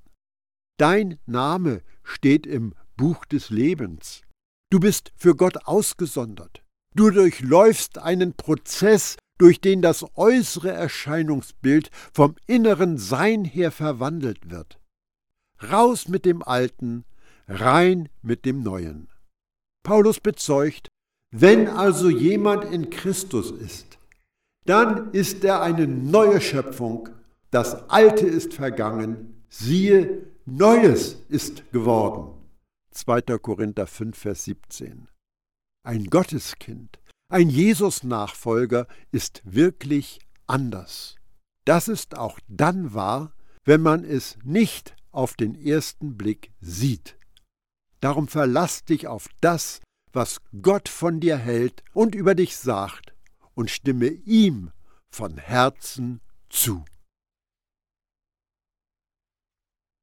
Dein 0.78 1.20
Name 1.26 1.84
steht 2.04 2.46
im 2.46 2.76
Buch 2.98 3.24
des 3.24 3.50
Lebens. 3.50 4.22
Du 4.70 4.80
bist 4.82 5.14
für 5.16 5.36
Gott 5.36 5.66
ausgesondert. 5.66 6.64
Du 6.96 7.12
durchläufst 7.12 7.98
einen 7.98 8.34
Prozess, 8.34 9.16
durch 9.38 9.62
den 9.62 9.82
das 9.82 10.06
äußere 10.18 10.72
Erscheinungsbild 10.72 11.92
vom 12.14 12.36
inneren 12.46 12.98
Sein 12.98 13.46
her 13.46 13.72
verwandelt 13.72 14.50
wird. 14.50 14.80
Raus 15.62 16.08
mit 16.08 16.26
dem 16.26 16.42
Alten, 16.42 17.06
rein 17.48 18.10
mit 18.22 18.46
dem 18.46 18.64
Neuen. 18.64 19.10
Paulus 19.84 20.20
bezeugt, 20.20 20.88
wenn 21.32 21.68
also 21.68 22.10
jemand 22.10 22.66
in 22.66 22.90
Christus 22.90 23.52
ist, 23.52 23.98
dann 24.66 25.12
ist 25.12 25.44
er 25.44 25.62
eine 25.62 25.88
neue 25.88 26.42
Schöpfung, 26.42 27.10
das 27.52 27.90
Alte 27.90 28.28
ist 28.28 28.54
vergangen, 28.54 29.44
siehe, 29.50 30.28
Neues 30.46 31.18
ist 31.30 31.72
geworden. 31.72 32.36
2. 32.92 33.22
Korinther 33.40 33.88
5, 33.88 34.18
Vers 34.18 34.44
17. 34.46 35.08
Ein 35.84 36.06
Gotteskind, 36.06 37.00
ein 37.32 37.50
Jesus-Nachfolger 37.50 38.88
ist 39.12 39.42
wirklich 39.46 40.20
anders. 40.48 41.16
Das 41.66 41.88
ist 41.88 42.18
auch 42.18 42.40
dann 42.48 42.94
wahr, 42.94 43.34
wenn 43.66 43.82
man 43.82 44.04
es 44.04 44.38
nicht 44.44 44.96
auf 45.12 45.34
den 45.36 45.56
ersten 45.56 46.18
Blick 46.18 46.52
sieht. 46.62 47.18
Darum 48.00 48.28
verlass 48.28 48.86
dich 48.86 49.08
auf 49.08 49.28
das, 49.42 49.82
was 50.14 50.42
Gott 50.62 50.90
von 50.90 51.20
dir 51.20 51.38
hält 51.38 51.84
und 51.94 52.16
über 52.16 52.36
dich 52.36 52.56
sagt, 52.58 53.14
und 53.54 53.70
stimme 53.70 54.08
ihm 54.08 54.72
von 55.10 55.38
Herzen 55.38 56.22
zu. 56.50 56.86